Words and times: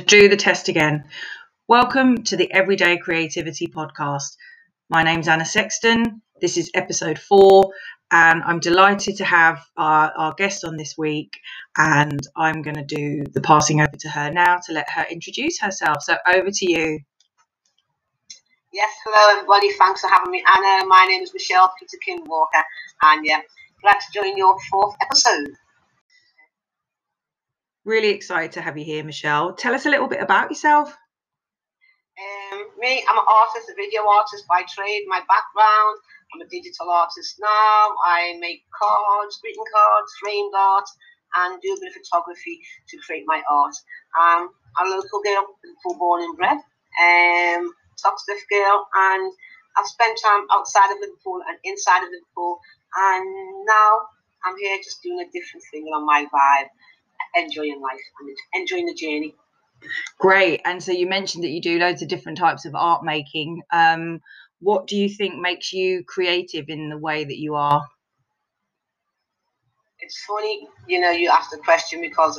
do 0.00 0.28
the 0.28 0.36
test 0.36 0.68
again. 0.68 1.04
Welcome 1.68 2.24
to 2.24 2.36
the 2.36 2.50
Everyday 2.52 2.98
Creativity 2.98 3.68
Podcast. 3.68 4.36
My 4.90 5.02
name's 5.04 5.28
Anna 5.28 5.44
Sexton. 5.44 6.20
This 6.40 6.56
is 6.56 6.70
episode 6.74 7.18
four, 7.18 7.72
and 8.10 8.42
I'm 8.42 8.58
delighted 8.58 9.16
to 9.16 9.24
have 9.24 9.64
our, 9.76 10.12
our 10.16 10.34
guest 10.34 10.64
on 10.64 10.76
this 10.76 10.98
week. 10.98 11.38
And 11.76 12.20
I'm 12.36 12.62
going 12.62 12.74
to 12.74 12.84
do 12.84 13.24
the 13.32 13.40
passing 13.40 13.80
over 13.80 13.96
to 13.96 14.08
her 14.08 14.30
now 14.30 14.56
to 14.66 14.72
let 14.72 14.90
her 14.90 15.06
introduce 15.10 15.60
herself. 15.60 16.02
So 16.02 16.16
over 16.26 16.50
to 16.50 16.70
you. 16.70 17.00
Yes, 18.72 18.90
hello 19.04 19.38
everybody. 19.38 19.72
Thanks 19.74 20.00
for 20.00 20.08
having 20.08 20.32
me, 20.32 20.42
Anna. 20.56 20.86
My 20.86 21.06
name 21.08 21.22
is 21.22 21.32
Michelle 21.32 21.72
Peterkin 21.78 22.24
Walker, 22.26 22.64
and 23.04 23.24
yeah, 23.24 23.40
glad 23.80 24.00
to 24.00 24.12
join 24.12 24.36
your 24.36 24.56
fourth 24.70 24.96
episode. 25.02 25.52
Really 27.84 28.08
excited 28.08 28.52
to 28.52 28.62
have 28.62 28.78
you 28.78 28.84
here, 28.84 29.04
Michelle. 29.04 29.52
Tell 29.52 29.74
us 29.74 29.84
a 29.84 29.90
little 29.90 30.08
bit 30.08 30.22
about 30.22 30.48
yourself. 30.48 30.96
Um, 32.16 32.64
me, 32.78 33.04
I'm 33.04 33.18
an 33.18 33.28
artist, 33.28 33.68
a 33.68 33.74
video 33.76 34.08
artist 34.08 34.48
by 34.48 34.64
trade. 34.64 35.04
My 35.06 35.20
background, 35.28 36.00
I'm 36.32 36.40
a 36.40 36.48
digital 36.48 36.88
artist 36.88 37.36
now. 37.38 37.92
I 38.08 38.38
make 38.40 38.64
cards, 38.72 39.38
greeting 39.42 39.68
cards, 39.68 40.12
framed 40.16 40.54
art, 40.56 40.88
and 41.36 41.60
do 41.60 41.76
a 41.76 41.80
bit 41.80 41.92
of 41.92 42.00
photography 42.00 42.56
to 42.88 42.96
create 43.04 43.24
my 43.26 43.42
art. 43.50 43.76
I'm 44.16 44.48
a 44.80 44.88
local 44.88 45.20
girl, 45.20 45.44
full 45.82 45.98
born 45.98 46.22
and 46.22 46.36
bred, 46.38 46.56
um, 46.56 47.68
Toxteth 48.00 48.48
girl, 48.48 48.86
and 48.94 49.30
I've 49.76 49.86
spent 49.92 50.18
time 50.24 50.46
outside 50.52 50.88
of 50.88 51.04
Liverpool 51.04 51.44
and 51.46 51.58
inside 51.64 52.00
of 52.00 52.08
Liverpool, 52.08 52.60
and 52.96 53.28
now 53.68 54.08
I'm 54.46 54.56
here 54.56 54.78
just 54.78 55.02
doing 55.02 55.20
a 55.20 55.28
different 55.36 55.64
thing 55.70 55.84
on 55.92 56.06
my 56.06 56.24
vibe 56.32 56.70
enjoying 57.34 57.80
life 57.80 58.00
and 58.20 58.36
enjoying 58.60 58.86
the 58.86 58.94
journey. 58.94 59.34
Great. 60.18 60.60
And 60.64 60.82
so 60.82 60.92
you 60.92 61.06
mentioned 61.06 61.44
that 61.44 61.50
you 61.50 61.60
do 61.60 61.78
loads 61.78 62.02
of 62.02 62.08
different 62.08 62.38
types 62.38 62.64
of 62.64 62.74
art 62.74 63.04
making. 63.04 63.62
Um, 63.72 64.20
what 64.60 64.86
do 64.86 64.96
you 64.96 65.08
think 65.08 65.36
makes 65.36 65.72
you 65.72 66.04
creative 66.04 66.66
in 66.68 66.88
the 66.88 66.98
way 66.98 67.24
that 67.24 67.38
you 67.38 67.54
are? 67.54 67.84
It's 70.00 70.24
funny, 70.24 70.68
you 70.86 71.00
know, 71.00 71.10
you 71.10 71.30
asked 71.30 71.50
the 71.50 71.58
question 71.58 72.00
because 72.00 72.36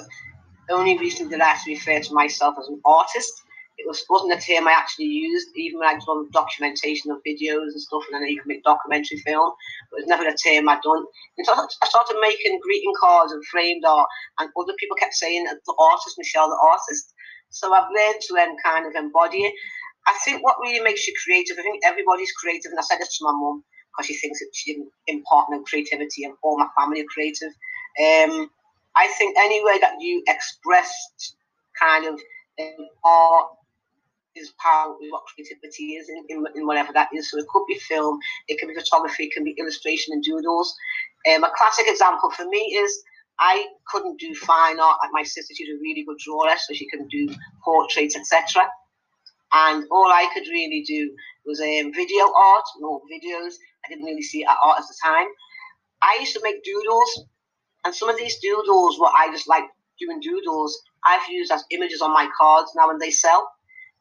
the 0.67 0.73
only 0.73 0.97
recently 0.97 1.31
did 1.31 1.41
I 1.41 1.49
actually 1.49 1.75
refer 1.75 1.99
to 1.99 2.13
myself 2.13 2.55
as 2.59 2.67
an 2.67 2.80
artist 2.85 3.33
it 3.77 3.87
was 3.87 4.03
wasn't 4.09 4.33
a 4.33 4.39
term 4.39 4.67
I 4.67 4.71
actually 4.71 5.05
used, 5.05 5.49
even 5.55 5.79
when 5.79 5.89
I 5.89 5.99
done 5.99 6.29
documentation 6.31 7.11
of 7.11 7.19
videos 7.27 7.75
and 7.75 7.81
stuff, 7.81 8.03
and 8.07 8.15
I 8.15 8.19
know 8.19 8.27
you 8.27 8.41
can 8.41 8.47
make 8.47 8.63
documentary 8.63 9.17
film, 9.19 9.51
but 9.91 9.99
it's 9.99 10.09
never 10.09 10.23
a 10.27 10.35
term 10.35 10.69
I'd 10.69 10.81
done. 10.81 11.05
And 11.37 11.45
so 11.45 11.53
I 11.53 11.85
started 11.87 12.17
making 12.21 12.59
greeting 12.63 12.93
cards 12.99 13.33
and 13.33 13.43
framed 13.45 13.83
art, 13.85 14.07
and 14.39 14.49
other 14.57 14.73
people 14.79 14.95
kept 14.95 15.13
saying 15.13 15.43
the 15.43 15.75
artist, 15.79 16.15
Michelle, 16.17 16.49
the 16.49 16.59
artist. 16.63 17.13
So 17.49 17.73
I've 17.73 17.91
learned 17.95 18.21
to 18.21 18.33
then 18.33 18.55
kind 18.63 18.85
of 18.87 18.95
embody 18.95 19.39
it. 19.39 19.53
I 20.07 20.17
think 20.23 20.43
what 20.43 20.57
really 20.61 20.83
makes 20.83 21.07
you 21.07 21.13
creative, 21.23 21.57
I 21.59 21.63
think 21.63 21.83
everybody's 21.83 22.31
creative, 22.31 22.71
and 22.71 22.79
I 22.79 22.83
said 22.83 22.99
this 22.99 23.17
to 23.17 23.25
my 23.25 23.31
mum 23.31 23.63
because 23.91 24.07
she 24.07 24.15
thinks 24.15 24.39
that 24.39 24.49
she 24.53 24.77
no 24.77 25.63
creativity, 25.63 26.23
and 26.23 26.33
all 26.43 26.57
my 26.57 26.67
family 26.79 27.01
are 27.01 27.11
creative. 27.13 27.51
Um, 27.99 28.49
I 28.95 29.07
think 29.17 29.37
any 29.37 29.63
way 29.63 29.79
that 29.79 29.95
you 29.99 30.23
express 30.27 30.91
kind 31.79 32.05
of 32.05 32.19
um, 32.59 32.87
art 33.03 33.47
is 34.36 34.53
power 34.61 34.95
what 35.09 35.23
creativity 35.33 35.95
is 35.95 36.09
in, 36.09 36.23
in, 36.30 36.45
in, 36.55 36.67
whatever 36.67 36.91
that 36.94 37.09
is. 37.14 37.30
So 37.30 37.38
it 37.38 37.47
could 37.47 37.66
be 37.67 37.80
film, 37.80 38.19
it 38.47 38.59
can 38.59 38.69
be 38.69 38.75
photography, 38.75 39.25
it 39.25 39.33
can 39.33 39.44
be 39.44 39.55
illustration 39.58 40.14
and 40.14 40.23
doodles. 40.23 40.75
Um, 41.33 41.44
a 41.44 41.52
classic 41.58 41.86
example 41.88 42.30
for 42.31 42.45
me 42.47 42.59
is 42.59 43.03
I 43.39 43.66
couldn't 43.88 44.19
do 44.19 44.33
fine 44.36 44.80
art 44.80 44.97
like 45.02 45.11
my 45.11 45.23
sister. 45.23 45.53
She's 45.55 45.69
a 45.69 45.81
really 45.81 46.03
good 46.05 46.17
drawer, 46.23 46.50
so 46.58 46.73
she 46.73 46.88
can 46.88 47.08
do 47.08 47.27
portraits, 47.64 48.16
etc. 48.16 48.67
And 49.53 49.86
all 49.92 50.08
I 50.08 50.30
could 50.33 50.47
really 50.49 50.83
do 50.88 51.16
was 51.45 51.59
um, 51.59 51.94
video 51.94 52.31
art, 52.33 52.66
no 52.80 53.02
videos. 53.11 53.55
I 53.86 53.89
didn't 53.89 54.05
really 54.05 54.22
see 54.22 54.45
art 54.45 54.80
at 54.80 54.86
the 54.88 54.95
time. 55.03 55.27
I 56.02 56.17
used 56.20 56.33
to 56.36 56.42
make 56.43 56.64
doodles, 56.64 57.26
and 57.83 57.93
some 57.93 58.09
of 58.09 58.17
these 58.17 58.39
doodles, 58.39 58.99
what 58.99 59.14
I 59.15 59.32
just 59.32 59.48
like 59.48 59.64
doing 59.99 60.20
doodles, 60.20 60.77
I've 61.05 61.27
used 61.30 61.52
as 61.52 61.64
images 61.71 62.02
on 62.02 62.11
my 62.11 62.27
cards 62.38 62.71
now 62.76 62.88
when 62.88 62.99
they 62.99 63.11
sell. 63.11 63.49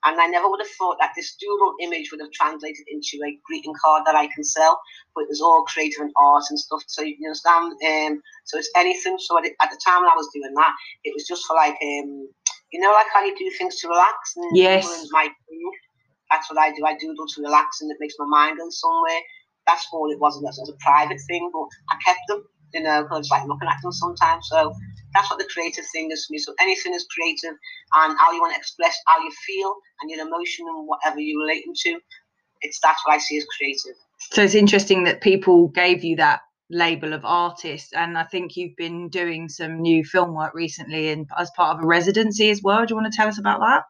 And 0.04 0.20
I 0.20 0.26
never 0.26 0.48
would 0.48 0.60
have 0.60 0.70
thought 0.78 0.98
that 1.00 1.12
this 1.16 1.34
doodle 1.36 1.74
image 1.80 2.10
would 2.10 2.20
have 2.20 2.30
translated 2.32 2.84
into 2.88 3.24
a 3.24 3.38
greeting 3.44 3.74
card 3.80 4.02
that 4.06 4.14
I 4.14 4.26
can 4.34 4.44
sell. 4.44 4.78
But 5.14 5.22
it 5.22 5.28
was 5.30 5.40
all 5.40 5.64
creative 5.64 6.00
and 6.00 6.12
art 6.16 6.44
and 6.50 6.58
stuff. 6.58 6.82
So 6.86 7.02
you 7.02 7.16
understand? 7.24 7.72
Um, 7.72 8.22
so 8.44 8.58
it's 8.58 8.70
anything. 8.76 9.16
So 9.18 9.38
at, 9.38 9.44
the 9.44 9.80
time 9.84 10.02
when 10.02 10.12
I 10.12 10.16
was 10.16 10.28
doing 10.34 10.52
that, 10.54 10.72
it 11.04 11.14
was 11.14 11.26
just 11.26 11.46
for 11.46 11.56
like, 11.56 11.74
um, 11.82 12.28
you 12.70 12.80
know, 12.80 12.90
like 12.92 13.06
how 13.14 13.24
you 13.24 13.34
do 13.36 13.50
things 13.56 13.80
to 13.80 13.88
relax. 13.88 14.36
And 14.36 14.56
yes. 14.56 15.08
My 15.10 15.28
That's 16.30 16.50
what 16.50 16.58
I 16.58 16.70
do. 16.72 16.84
I 16.84 16.96
doodle 16.98 17.26
to 17.26 17.42
relax 17.42 17.80
and 17.80 17.90
it 17.90 17.96
makes 17.98 18.14
my 18.18 18.26
mind 18.26 18.58
go 18.58 18.68
somewhere. 18.68 19.20
That's 19.66 19.86
all 19.92 20.10
it 20.12 20.20
was. 20.20 20.36
It 20.36 20.42
was 20.42 20.68
a 20.68 20.84
private 20.84 21.20
thing, 21.26 21.50
but 21.50 21.66
I 21.90 21.96
kept 22.04 22.20
them, 22.28 22.44
you 22.74 22.82
know, 22.82 23.04
because 23.04 23.30
like 23.30 23.46
looking 23.46 23.68
at 23.68 23.80
them 23.82 23.92
sometimes. 23.92 24.46
So 24.50 24.74
that's 25.14 25.30
what 25.30 25.38
the 25.38 25.48
creative 25.52 25.84
thing 25.92 26.10
is 26.10 26.26
for 26.26 26.32
me. 26.32 26.38
So 26.38 26.54
anything 26.60 26.92
is 26.92 27.06
creative 27.14 27.56
and 27.94 28.18
how 28.18 28.32
you 28.32 28.40
want 28.40 28.54
to 28.54 28.58
express 28.58 28.96
how 29.06 29.18
you 29.22 29.30
feel 29.46 29.74
and 30.00 30.10
your 30.10 30.26
emotion 30.26 30.66
and 30.68 30.88
whatever 30.88 31.20
you're 31.20 31.40
relating 31.40 31.74
to. 31.84 32.00
It's 32.62 32.80
that's 32.82 33.00
what 33.06 33.14
I 33.14 33.18
see 33.18 33.38
as 33.38 33.46
creative. 33.56 33.96
So 34.32 34.42
it's 34.42 34.54
interesting 34.54 35.04
that 35.04 35.20
people 35.20 35.68
gave 35.68 36.02
you 36.02 36.16
that 36.16 36.40
label 36.70 37.12
of 37.12 37.24
artist 37.24 37.92
and 37.94 38.16
I 38.16 38.24
think 38.24 38.56
you've 38.56 38.76
been 38.76 39.08
doing 39.08 39.48
some 39.48 39.80
new 39.80 40.02
film 40.02 40.34
work 40.34 40.54
recently 40.54 41.10
and 41.10 41.26
as 41.38 41.50
part 41.56 41.76
of 41.76 41.84
a 41.84 41.86
residency 41.86 42.50
as 42.50 42.62
well. 42.62 42.84
Do 42.84 42.92
you 42.92 43.00
want 43.00 43.12
to 43.12 43.16
tell 43.16 43.28
us 43.28 43.38
about 43.38 43.60
that? 43.60 43.84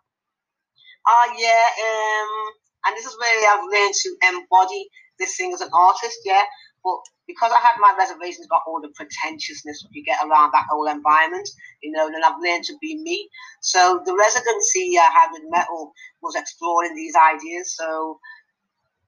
Oh 1.06 1.28
uh, 1.30 1.34
yeah, 1.38 1.68
um, 1.84 2.54
and 2.86 2.96
this 2.96 3.06
is 3.06 3.16
where 3.18 3.52
I've 3.52 3.64
learned 3.70 3.94
to 3.94 4.16
embody 4.28 4.88
this 5.18 5.36
thing 5.36 5.52
as 5.52 5.60
an 5.60 5.68
artist, 5.72 6.18
yeah. 6.24 6.42
But 6.82 6.98
because 7.26 7.52
I 7.52 7.60
had 7.60 7.80
my 7.80 7.94
reservations 7.98 8.46
about 8.46 8.62
all 8.66 8.80
the 8.80 8.92
pretentiousness 8.94 9.86
you 9.92 10.04
get 10.04 10.18
around 10.24 10.52
that 10.52 10.66
whole 10.70 10.86
environment, 10.88 11.48
you 11.82 11.92
know, 11.92 12.06
and 12.06 12.24
I've 12.24 12.40
learned 12.42 12.64
to 12.64 12.76
be 12.80 13.00
me. 13.02 13.28
So 13.60 14.02
the 14.04 14.14
residency 14.14 14.98
I 14.98 15.10
had 15.10 15.30
with 15.32 15.42
metal 15.50 15.92
was 16.22 16.34
exploring 16.34 16.94
these 16.94 17.14
ideas. 17.16 17.74
So 17.76 18.18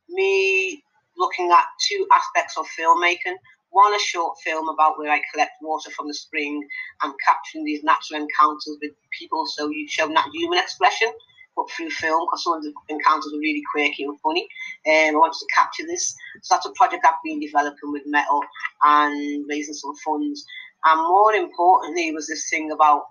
me 0.09 0.82
looking 1.16 1.50
at 1.50 1.65
two 1.81 2.06
aspects 2.12 2.56
of 2.56 2.66
filmmaking. 2.78 3.37
One, 3.71 3.94
a 3.94 3.99
short 3.99 4.38
film 4.43 4.69
about 4.69 4.98
where 4.98 5.12
I 5.12 5.21
collect 5.33 5.53
water 5.60 5.91
from 5.91 6.09
the 6.09 6.15
spring 6.15 6.66
and 7.03 7.12
capturing 7.25 7.65
these 7.65 7.83
natural 7.83 8.21
encounters 8.21 8.78
with 8.81 8.93
people. 9.19 9.47
So 9.47 9.69
you 9.69 9.87
show 9.88 10.09
that 10.09 10.28
human 10.33 10.59
expression 10.59 11.09
put 11.56 11.71
through 11.71 11.91
film 11.91 12.27
because 12.27 12.44
some 12.44 12.55
of 12.55 12.62
the 12.62 12.72
encounters 12.89 13.33
were 13.33 13.41
really 13.41 13.62
quirky 13.72 14.05
and 14.05 14.21
funny. 14.21 14.47
Um, 14.87 15.17
I 15.17 15.19
wanted 15.19 15.39
to 15.39 15.55
capture 15.55 15.84
this. 15.87 16.15
So 16.43 16.55
that's 16.55 16.67
a 16.67 16.72
project 16.72 17.05
I've 17.05 17.15
been 17.25 17.41
developing 17.41 17.93
with 17.93 18.03
Metal 18.06 18.43
and 18.83 19.44
raising 19.49 19.75
some 19.75 19.95
funds. 20.05 20.45
And 20.84 21.00
more 21.00 21.33
importantly, 21.33 22.12
was 22.12 22.28
this 22.28 22.49
thing 22.49 22.71
about 22.71 23.05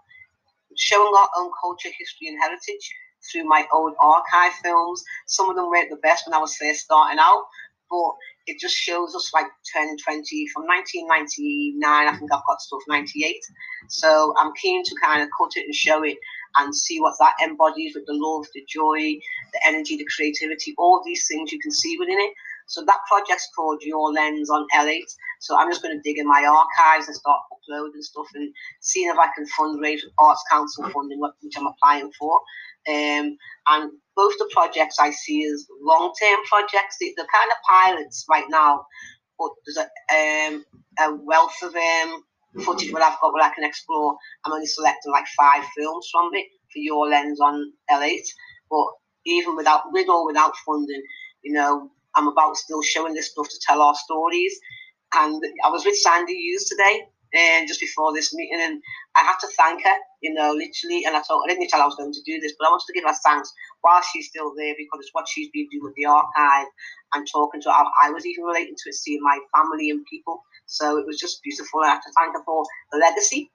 showing 0.77 1.13
our 1.15 1.29
own 1.37 1.51
culture, 1.61 1.89
history, 1.97 2.27
and 2.27 2.39
heritage 2.39 2.93
through 3.31 3.45
my 3.45 3.65
old 3.73 3.93
archive 3.99 4.53
films. 4.63 5.03
Some 5.25 5.49
of 5.49 5.55
them 5.55 5.69
weren't 5.69 5.89
the 5.89 5.97
best 5.97 6.27
when 6.27 6.33
I 6.33 6.39
was 6.39 6.55
first 6.55 6.81
starting 6.81 7.19
out, 7.19 7.43
but 7.89 8.11
it 8.47 8.59
just 8.59 8.75
shows 8.75 9.15
us 9.15 9.31
like 9.33 9.47
10, 9.73 9.97
20 9.97 10.47
from 10.53 10.63
1999. 10.67 12.07
I 12.07 12.17
think 12.17 12.31
I've 12.31 12.45
got 12.47 12.61
stuff 12.61 12.81
98. 12.87 13.37
So 13.87 14.33
I'm 14.37 14.53
keen 14.61 14.83
to 14.83 14.95
kind 15.01 15.21
of 15.23 15.29
cut 15.37 15.51
it 15.55 15.65
and 15.65 15.75
show 15.75 16.03
it 16.03 16.17
and 16.57 16.75
see 16.75 16.99
what 16.99 17.15
that 17.19 17.35
embodies 17.43 17.95
with 17.95 18.05
the 18.05 18.13
love, 18.13 18.45
the 18.53 18.65
joy, 18.67 19.19
the 19.53 19.61
energy, 19.65 19.97
the 19.97 20.07
creativity, 20.15 20.73
all 20.77 21.01
these 21.05 21.27
things 21.27 21.51
you 21.51 21.59
can 21.59 21.71
see 21.71 21.97
within 21.97 22.17
it. 22.17 22.33
So 22.67 22.83
that 22.85 22.99
project's 23.07 23.49
called 23.55 23.81
Your 23.83 24.11
Lens 24.11 24.49
on 24.49 24.65
L8. 24.73 25.03
So 25.39 25.57
I'm 25.57 25.69
just 25.69 25.83
going 25.83 25.95
to 25.95 26.01
dig 26.01 26.17
in 26.17 26.27
my 26.27 26.45
archives 26.45 27.07
and 27.07 27.15
start 27.15 27.41
uploading 27.51 28.01
stuff 28.01 28.27
and 28.33 28.51
seeing 28.79 29.09
if 29.09 29.17
I 29.17 29.27
can 29.35 29.45
fundraise 29.57 30.03
with 30.03 30.13
Arts 30.17 30.43
Council 30.51 30.89
funding, 30.89 31.19
which 31.19 31.53
I'm 31.57 31.67
applying 31.67 32.11
for. 32.17 32.39
Um, 32.87 33.37
and 33.67 33.91
both 34.15 34.33
the 34.37 34.49
projects 34.51 34.97
I 34.99 35.11
see 35.11 35.45
as 35.45 35.67
long-term 35.81 36.39
projects. 36.49 36.97
They're 36.99 37.13
kind 37.17 37.51
of 37.51 37.57
pilots 37.67 38.25
right 38.29 38.45
now, 38.49 38.85
but 39.37 39.49
there's 39.65 39.77
a, 39.77 40.47
um, 40.47 40.65
a 40.99 41.15
wealth 41.15 41.57
of 41.61 41.75
um, 41.75 42.23
footage 42.63 42.91
what 42.91 43.01
I've 43.01 43.19
got 43.21 43.33
where 43.33 43.43
I 43.43 43.53
can 43.53 43.63
explore. 43.63 44.15
I'm 44.45 44.53
only 44.53 44.65
selecting 44.67 45.11
like 45.11 45.25
five 45.37 45.63
films 45.77 46.09
from 46.11 46.29
it 46.33 46.47
for 46.71 46.79
your 46.79 47.07
lens 47.07 47.39
on 47.39 47.73
L8. 47.91 48.21
But 48.69 48.85
even 49.25 49.55
without 49.55 49.83
with 49.91 50.09
or 50.09 50.25
without 50.25 50.53
funding, 50.65 51.01
you 51.41 51.53
know, 51.53 51.91
I'm 52.15 52.27
about 52.27 52.57
still 52.57 52.81
showing 52.81 53.13
this 53.13 53.31
stuff 53.31 53.49
to 53.49 53.59
tell 53.65 53.81
our 53.81 53.95
stories. 53.95 54.57
And 55.13 55.41
I 55.63 55.69
was 55.69 55.85
with 55.85 55.97
Sandy 55.97 56.33
Hughes 56.33 56.65
today, 56.65 57.03
and 57.37 57.67
just 57.67 57.81
before 57.81 58.13
this 58.13 58.33
meeting, 58.33 58.59
and 58.61 58.81
I 59.15 59.21
had 59.21 59.37
to 59.41 59.47
thank 59.57 59.83
her, 59.85 59.95
you 60.21 60.33
know, 60.33 60.51
literally. 60.53 61.05
And 61.05 61.15
I 61.15 61.21
thought 61.21 61.43
I 61.45 61.49
didn't 61.53 61.69
tell 61.69 61.81
I 61.81 61.85
was 61.85 61.95
going 61.95 62.13
to 62.13 62.23
do 62.25 62.39
this, 62.39 62.53
but 62.59 62.67
I 62.67 62.71
wanted 62.71 62.87
to 62.87 62.93
give 62.93 63.09
her 63.09 63.15
thanks 63.25 63.53
while 63.81 64.01
she's 64.13 64.27
still 64.29 64.53
there 64.57 64.75
because 64.77 64.99
it's 65.01 65.13
what 65.13 65.27
she's 65.29 65.49
been 65.53 65.67
doing 65.71 65.83
with 65.85 65.95
the 65.95 66.05
archive 66.05 66.67
and 67.13 67.27
talking 67.31 67.61
to 67.63 67.71
her. 67.71 67.85
I 68.03 68.11
was 68.11 68.25
even 68.25 68.45
relating 68.45 68.75
to 68.75 68.89
it, 68.89 68.95
seeing 68.95 69.21
my 69.23 69.39
family 69.55 69.89
and 69.91 70.05
people. 70.09 70.41
So 70.67 70.97
it 70.97 71.05
was 71.07 71.19
just 71.19 71.43
beautiful. 71.43 71.81
I 71.81 71.89
have 71.89 72.03
to 72.03 72.11
thank 72.17 72.35
her 72.35 72.43
for 72.45 72.63
the 72.91 72.99
legacy. 72.99 73.51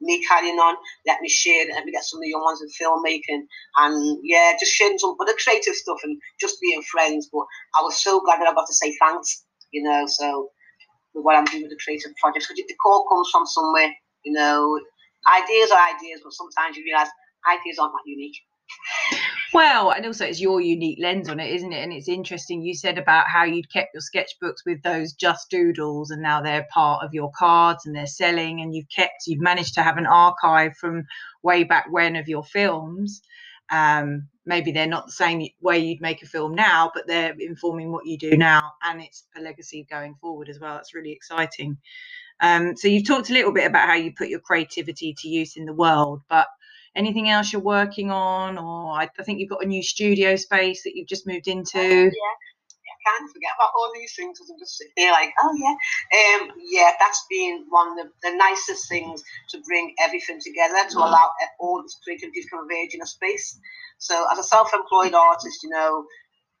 me 0.00 0.24
carrying 0.26 0.56
on, 0.58 0.76
let 1.06 1.20
me 1.20 1.28
share 1.28 1.66
let 1.72 1.84
me 1.84 1.92
get 1.92 2.04
some 2.04 2.18
of 2.18 2.22
the 2.22 2.30
young 2.30 2.42
ones 2.42 2.62
in 2.62 2.68
filmmaking, 2.68 3.44
and 3.78 4.18
yeah, 4.22 4.54
just 4.58 4.72
sharing 4.72 4.98
some 4.98 5.16
other 5.20 5.34
creative 5.42 5.74
stuff 5.74 5.98
and 6.04 6.20
just 6.40 6.60
being 6.60 6.82
friends. 6.82 7.28
But 7.32 7.44
I 7.76 7.82
was 7.82 8.02
so 8.02 8.20
glad 8.20 8.40
that 8.40 8.48
I 8.48 8.54
got 8.54 8.66
to 8.66 8.74
say 8.74 8.96
thanks, 9.00 9.44
you 9.72 9.82
know. 9.82 10.04
So 10.06 10.50
with 11.14 11.24
what 11.24 11.36
I'm 11.36 11.44
doing 11.44 11.62
with 11.62 11.70
the 11.70 11.78
creative 11.82 12.12
projects, 12.20 12.46
because 12.48 12.64
the 12.66 12.74
call 12.82 13.06
comes 13.08 13.28
from 13.30 13.46
somewhere, 13.46 13.94
you 14.24 14.32
know. 14.32 14.78
Ideas 15.28 15.70
are 15.70 15.78
ideas, 15.96 16.20
but 16.24 16.32
sometimes 16.32 16.76
you 16.76 16.84
realise 16.84 17.08
ideas 17.46 17.78
aren't 17.78 17.92
that 17.92 18.06
unique. 18.06 18.36
Well, 19.52 19.90
and 19.90 20.06
also 20.06 20.26
it's 20.26 20.40
your 20.40 20.60
unique 20.60 20.98
lens 21.00 21.28
on 21.28 21.40
it, 21.40 21.52
isn't 21.52 21.72
it? 21.72 21.82
And 21.82 21.92
it's 21.92 22.08
interesting. 22.08 22.62
You 22.62 22.72
said 22.72 22.98
about 22.98 23.26
how 23.26 23.42
you'd 23.42 23.72
kept 23.72 23.92
your 23.92 24.00
sketchbooks 24.00 24.64
with 24.64 24.80
those 24.82 25.12
just 25.12 25.50
doodles, 25.50 26.12
and 26.12 26.22
now 26.22 26.40
they're 26.40 26.68
part 26.72 27.04
of 27.04 27.12
your 27.12 27.32
cards 27.36 27.84
and 27.84 27.94
they're 27.94 28.06
selling. 28.06 28.60
And 28.60 28.72
you've 28.72 28.88
kept, 28.94 29.24
you've 29.26 29.40
managed 29.40 29.74
to 29.74 29.82
have 29.82 29.96
an 29.96 30.06
archive 30.06 30.76
from 30.76 31.04
way 31.42 31.64
back 31.64 31.86
when 31.90 32.14
of 32.14 32.28
your 32.28 32.44
films. 32.44 33.22
Um, 33.70 34.28
maybe 34.46 34.72
they're 34.72 34.86
not 34.86 35.06
the 35.06 35.12
same 35.12 35.46
way 35.60 35.78
you'd 35.78 36.00
make 36.00 36.22
a 36.22 36.26
film 36.26 36.54
now, 36.54 36.90
but 36.94 37.06
they're 37.06 37.34
informing 37.38 37.92
what 37.92 38.06
you 38.06 38.18
do 38.18 38.36
now, 38.36 38.72
and 38.82 39.00
it's 39.00 39.24
a 39.36 39.40
legacy 39.40 39.86
going 39.90 40.14
forward 40.20 40.48
as 40.48 40.58
well. 40.58 40.74
That's 40.74 40.94
really 40.94 41.12
exciting. 41.12 41.76
Um, 42.40 42.76
so 42.76 42.88
you've 42.88 43.06
talked 43.06 43.30
a 43.30 43.34
little 43.34 43.52
bit 43.52 43.66
about 43.66 43.88
how 43.88 43.94
you 43.94 44.12
put 44.12 44.28
your 44.28 44.40
creativity 44.40 45.14
to 45.18 45.28
use 45.28 45.56
in 45.56 45.66
the 45.66 45.74
world, 45.74 46.22
but 46.28 46.46
anything 46.96 47.28
else 47.28 47.52
you're 47.52 47.62
working 47.62 48.10
on 48.10 48.58
or 48.58 48.92
I, 48.92 49.08
I, 49.18 49.22
think 49.22 49.38
you've 49.38 49.50
got 49.50 49.62
a 49.62 49.68
new 49.68 49.82
studio 49.82 50.34
space 50.34 50.82
that 50.82 50.96
you've 50.96 51.06
just 51.06 51.26
moved 51.26 51.46
into 51.46 51.78
oh, 51.78 52.04
yeah 52.04 52.10
I 53.00 53.10
can't 53.10 53.32
forget 53.32 53.52
about 53.56 53.72
all 53.74 53.90
these 53.94 54.12
things 54.14 54.38
because 54.38 54.50
I'm 54.50 54.58
just 54.58 54.76
sitting 54.76 54.92
here 54.96 55.12
like, 55.12 55.32
oh 55.40 55.52
yeah, 55.56 55.76
um, 56.36 56.52
yeah, 56.60 56.90
that's 56.98 57.24
been 57.30 57.64
one 57.70 57.92
of 57.92 57.96
the, 57.96 58.30
the, 58.30 58.36
nicest 58.36 58.88
things 58.88 59.22
to 59.50 59.60
bring 59.66 59.94
everything 59.98 60.38
together 60.40 60.76
to 60.90 60.96
mm. 60.96 61.06
allow 61.06 61.30
all 61.58 61.82
this 61.82 61.98
creativity 62.04 62.42
to 62.42 62.48
converge 62.48 62.92
in 62.92 63.02
a 63.02 63.06
space. 63.06 63.58
So 63.98 64.26
as 64.30 64.38
a 64.38 64.42
self-employed 64.42 65.14
artist, 65.14 65.62
you 65.62 65.70
know, 65.70 66.04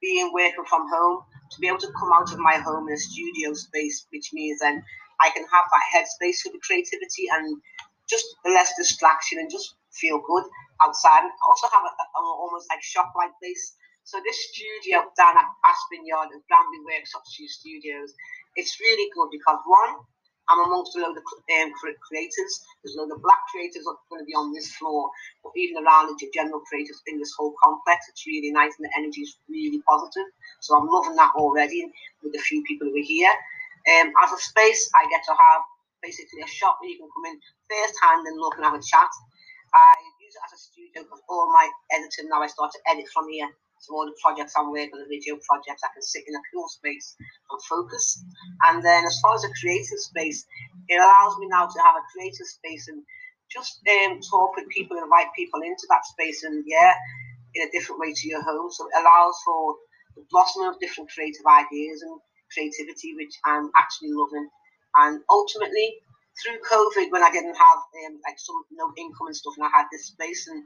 being 0.00 0.32
working 0.32 0.64
from 0.68 0.88
home, 0.88 1.24
to 1.52 1.60
be 1.60 1.68
able 1.68 1.78
to 1.78 1.92
come 1.98 2.12
out 2.12 2.32
of 2.32 2.38
my 2.38 2.56
home 2.56 2.88
in 2.88 2.94
a 2.94 2.98
studio 2.98 3.52
space, 3.54 4.06
which 4.12 4.30
means 4.32 4.60
then 4.60 4.82
I 5.20 5.30
can 5.30 5.44
have 5.44 5.64
that 5.70 5.86
headspace 5.92 6.40
for 6.40 6.52
the 6.52 6.60
creativity 6.62 7.28
and 7.32 7.60
just 8.08 8.24
less 8.44 8.72
distraction 8.78 9.38
and 9.38 9.50
just 9.50 9.74
feel 9.92 10.20
good 10.26 10.44
outside. 10.82 11.22
And 11.22 11.32
also 11.48 11.68
have 11.68 11.84
a, 11.84 11.92
a 11.92 12.22
almost 12.22 12.66
like 12.70 12.82
shop 12.82 13.12
like 13.16 13.30
place. 13.42 13.76
So 14.10 14.18
this 14.26 14.50
studio 14.50 15.06
down 15.14 15.38
at 15.38 15.46
Aspen 15.62 16.02
Yard 16.02 16.34
and 16.34 16.42
Granby 16.50 16.82
Workshop 16.82 17.22
Studios, 17.30 18.10
it's 18.58 18.74
really 18.82 19.06
good 19.14 19.30
because 19.30 19.62
one, 19.70 20.02
I'm 20.50 20.66
amongst 20.66 20.98
a 20.98 21.06
load 21.06 21.14
of 21.14 21.22
um, 21.22 21.70
creators. 21.78 22.52
There's 22.82 22.98
a 22.98 23.06
load 23.06 23.14
of 23.14 23.22
black 23.22 23.38
creators 23.54 23.86
that 23.86 23.94
are 23.94 24.10
going 24.10 24.18
to 24.18 24.26
be 24.26 24.34
on 24.34 24.50
this 24.50 24.74
floor, 24.74 25.14
but 25.46 25.54
even 25.54 25.78
around 25.78 26.10
the 26.10 26.18
general 26.34 26.58
creators 26.66 26.98
in 27.06 27.22
this 27.22 27.30
whole 27.38 27.54
complex, 27.62 28.10
it's 28.10 28.26
really 28.26 28.50
nice 28.50 28.74
and 28.82 28.90
the 28.90 28.98
energy 28.98 29.22
is 29.22 29.38
really 29.46 29.78
positive. 29.86 30.26
So 30.58 30.74
I'm 30.74 30.90
loving 30.90 31.14
that 31.14 31.30
already 31.38 31.86
with 32.26 32.34
the 32.34 32.42
few 32.42 32.66
people 32.66 32.90
who 32.90 32.98
are 32.98 33.06
here. 33.06 33.30
Um, 33.94 34.10
as 34.26 34.34
a 34.34 34.42
space, 34.42 34.90
I 34.98 35.06
get 35.06 35.22
to 35.30 35.38
have 35.38 35.62
basically 36.02 36.42
a 36.42 36.50
shop 36.50 36.82
where 36.82 36.90
you 36.90 36.98
can 36.98 37.06
come 37.14 37.30
in 37.30 37.38
first 37.70 37.94
hand 38.02 38.26
and 38.26 38.42
look 38.42 38.58
and 38.58 38.66
have 38.66 38.74
a 38.74 38.82
chat. 38.82 39.10
I 39.70 39.94
use 40.18 40.34
it 40.34 40.42
as 40.50 40.58
a 40.58 40.58
studio 40.58 41.06
because 41.06 41.22
all 41.30 41.46
my 41.54 41.70
editing 41.94 42.26
now 42.26 42.42
I 42.42 42.50
start 42.50 42.74
to 42.74 42.82
edit 42.90 43.06
from 43.14 43.30
here. 43.30 43.46
So 43.80 43.94
all 43.96 44.06
the 44.06 44.16
projects 44.22 44.54
I'm 44.56 44.70
working 44.70 44.92
on, 44.94 45.00
the 45.00 45.08
video 45.08 45.40
projects, 45.48 45.82
I 45.84 45.88
can 45.92 46.02
sit 46.02 46.24
in 46.28 46.34
a 46.36 46.44
cool 46.52 46.68
space 46.68 47.16
and 47.18 47.60
focus. 47.64 48.22
And 48.68 48.84
then 48.84 49.04
as 49.06 49.18
far 49.20 49.34
as 49.34 49.44
a 49.44 49.52
creative 49.60 49.98
space, 49.98 50.44
it 50.88 51.00
allows 51.00 51.38
me 51.38 51.48
now 51.48 51.66
to 51.66 51.78
have 51.80 51.96
a 51.96 52.04
creative 52.12 52.46
space 52.46 52.88
and 52.88 53.02
just 53.50 53.80
um, 53.88 54.20
talk 54.20 54.54
with 54.56 54.68
people, 54.68 54.96
invite 54.96 55.32
people 55.34 55.60
into 55.62 55.86
that 55.88 56.04
space, 56.06 56.44
and 56.44 56.62
yeah, 56.66 56.94
in 57.54 57.66
a 57.66 57.70
different 57.72 58.00
way 58.00 58.12
to 58.12 58.28
your 58.28 58.42
home. 58.42 58.70
So 58.70 58.86
it 58.86 59.00
allows 59.00 59.34
for 59.44 59.74
the 60.16 60.24
blossoming 60.30 60.68
of 60.68 60.78
different 60.78 61.10
creative 61.10 61.46
ideas 61.46 62.02
and 62.02 62.20
creativity, 62.52 63.14
which 63.16 63.34
I'm 63.44 63.70
actually 63.76 64.12
loving. 64.12 64.48
And 64.96 65.20
ultimately, 65.30 65.98
through 66.42 66.58
COVID 66.68 67.10
when 67.10 67.22
I 67.22 67.30
didn't 67.30 67.56
have 67.56 67.80
um, 68.06 68.20
like 68.26 68.38
some 68.38 68.56
no 68.70 68.92
income 68.96 69.28
and 69.28 69.36
stuff, 69.36 69.54
and 69.56 69.66
I 69.66 69.70
had 69.74 69.86
this 69.90 70.06
space 70.06 70.48
and 70.48 70.62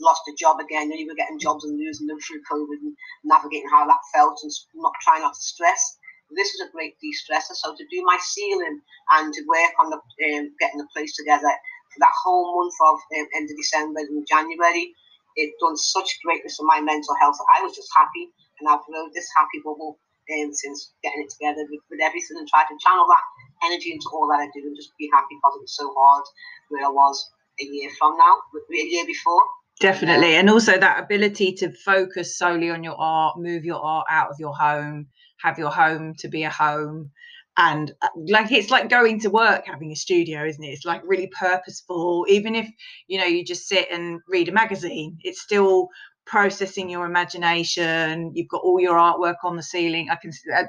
lost 0.00 0.22
a 0.28 0.34
job 0.36 0.60
again. 0.60 0.90
And 0.90 0.98
you 0.98 1.06
were 1.06 1.14
getting 1.14 1.38
jobs 1.38 1.64
and 1.64 1.78
losing 1.78 2.06
them 2.06 2.20
through 2.20 2.42
COVID 2.50 2.80
and 2.82 2.96
navigating 3.24 3.68
how 3.70 3.86
that 3.86 4.00
felt 4.14 4.40
and 4.42 4.52
not 4.74 4.92
trying 5.02 5.22
not 5.22 5.34
to 5.34 5.42
stress. 5.42 5.98
This 6.34 6.54
is 6.54 6.60
a 6.60 6.70
great 6.70 6.94
de-stressor. 7.00 7.54
So 7.54 7.74
to 7.74 7.84
do 7.90 8.02
my 8.04 8.18
ceiling 8.22 8.80
and 9.12 9.34
to 9.34 9.42
work 9.48 9.72
on 9.80 9.90
the 9.90 9.98
um, 9.98 10.54
getting 10.60 10.78
the 10.78 10.88
place 10.94 11.16
together 11.16 11.50
for 11.90 11.98
that 12.00 12.14
whole 12.22 12.54
month 12.54 12.74
of 12.86 12.98
um, 13.18 13.26
end 13.34 13.50
of 13.50 13.56
December 13.56 14.00
and 14.00 14.26
January, 14.26 14.94
it 15.36 15.54
done 15.60 15.76
such 15.76 16.18
greatness 16.24 16.56
for 16.56 16.66
my 16.66 16.80
mental 16.80 17.14
health. 17.20 17.36
I 17.54 17.62
was 17.62 17.74
just 17.74 17.90
happy, 17.94 18.30
and 18.60 18.68
I've 18.68 18.86
rode 18.88 19.12
this 19.14 19.28
happy 19.36 19.58
bubble 19.64 19.98
um, 20.30 20.54
since 20.54 20.92
getting 21.02 21.22
it 21.22 21.30
together 21.30 21.66
with, 21.70 21.80
with 21.90 22.00
everything 22.00 22.38
and 22.38 22.48
try 22.48 22.62
to 22.62 22.78
channel 22.78 23.06
that 23.08 23.24
energy 23.66 23.92
into 23.92 24.08
all 24.12 24.28
that 24.28 24.40
I 24.40 24.48
do 24.54 24.66
and 24.66 24.76
just 24.76 24.96
be 24.98 25.10
happy 25.12 25.34
because 25.36 25.56
it 25.56 25.66
was 25.66 25.76
so 25.76 25.92
hard 25.96 26.24
where 26.68 26.86
I 26.86 26.90
was 26.90 27.30
a 27.60 27.64
year 27.64 27.90
from 27.98 28.16
now, 28.16 28.36
a 28.54 28.74
year 28.74 29.06
before. 29.06 29.42
Definitely. 29.80 30.36
And 30.36 30.50
also 30.50 30.78
that 30.78 31.02
ability 31.04 31.54
to 31.54 31.72
focus 31.72 32.38
solely 32.38 32.70
on 32.70 32.84
your 32.84 32.96
art, 33.00 33.38
move 33.38 33.64
your 33.64 33.82
art 33.84 34.06
out 34.10 34.30
of 34.30 34.36
your 34.40 34.54
home, 34.54 35.08
have 35.38 35.58
your 35.58 35.70
home 35.70 36.14
to 36.20 36.28
be 36.28 36.44
a 36.44 36.50
home. 36.50 37.10
And 37.58 37.92
uh, 38.02 38.08
like 38.28 38.52
it's 38.52 38.70
like 38.70 38.90
going 38.90 39.20
to 39.20 39.30
work 39.30 39.64
having 39.66 39.92
a 39.92 39.96
studio, 39.96 40.46
isn't 40.46 40.64
it? 40.64 40.68
It's 40.68 40.86
like 40.86 41.02
really 41.04 41.30
purposeful. 41.38 42.26
Even 42.28 42.54
if 42.54 42.70
you 43.08 43.18
know 43.18 43.26
you 43.26 43.44
just 43.44 43.68
sit 43.68 43.88
and 43.90 44.20
read 44.28 44.48
a 44.48 44.52
magazine, 44.52 45.18
it's 45.22 45.42
still 45.42 45.88
processing 46.26 46.90
your 46.90 47.06
imagination. 47.06 48.32
You've 48.34 48.48
got 48.48 48.62
all 48.62 48.80
your 48.80 48.96
artwork 48.96 49.36
on 49.44 49.56
the 49.56 49.62
ceiling. 49.62 50.08
I 50.10 50.16
can 50.16 50.32
uh, 50.56 50.64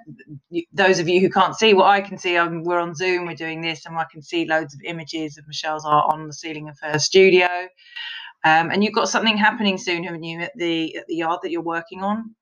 those 0.73 0.99
of 0.99 1.07
you 1.09 1.21
who 1.21 1.29
can't 1.29 1.55
see 1.55 1.73
what 1.73 1.87
I 1.87 2.01
can 2.01 2.17
see. 2.17 2.37
Um, 2.37 2.63
we're 2.63 2.79
on 2.79 2.95
Zoom. 2.95 3.25
We're 3.27 3.35
doing 3.35 3.61
this, 3.61 3.85
and 3.85 3.97
I 3.97 4.05
can 4.11 4.21
see 4.21 4.45
loads 4.45 4.73
of 4.73 4.81
images 4.85 5.37
of 5.37 5.47
Michelle's 5.47 5.85
art 5.85 6.13
on 6.13 6.27
the 6.27 6.33
ceiling 6.33 6.69
of 6.69 6.77
her 6.81 6.99
studio. 6.99 7.47
Um, 8.43 8.71
and 8.71 8.83
you've 8.83 8.93
got 8.93 9.09
something 9.09 9.37
happening 9.37 9.77
soon, 9.77 10.03
haven't 10.03 10.23
you, 10.23 10.41
at 10.41 10.57
the 10.57 10.97
at 10.97 11.07
the 11.07 11.15
yard 11.15 11.39
that 11.43 11.51
you're 11.51 11.61
working 11.61 12.01
on? 12.01 12.35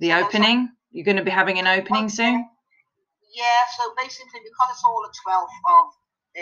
The 0.00 0.12
opening. 0.12 0.70
You're 0.90 1.04
going 1.04 1.16
to 1.16 1.24
be 1.24 1.30
having 1.30 1.58
an 1.58 1.66
opening 1.66 2.08
soon. 2.08 2.46
Yeah. 3.34 3.60
So 3.76 3.94
basically, 3.96 4.40
because 4.44 4.68
it's 4.70 4.84
all 4.84 5.02
the 5.02 5.14
12th 5.26 5.56
of 5.66 5.86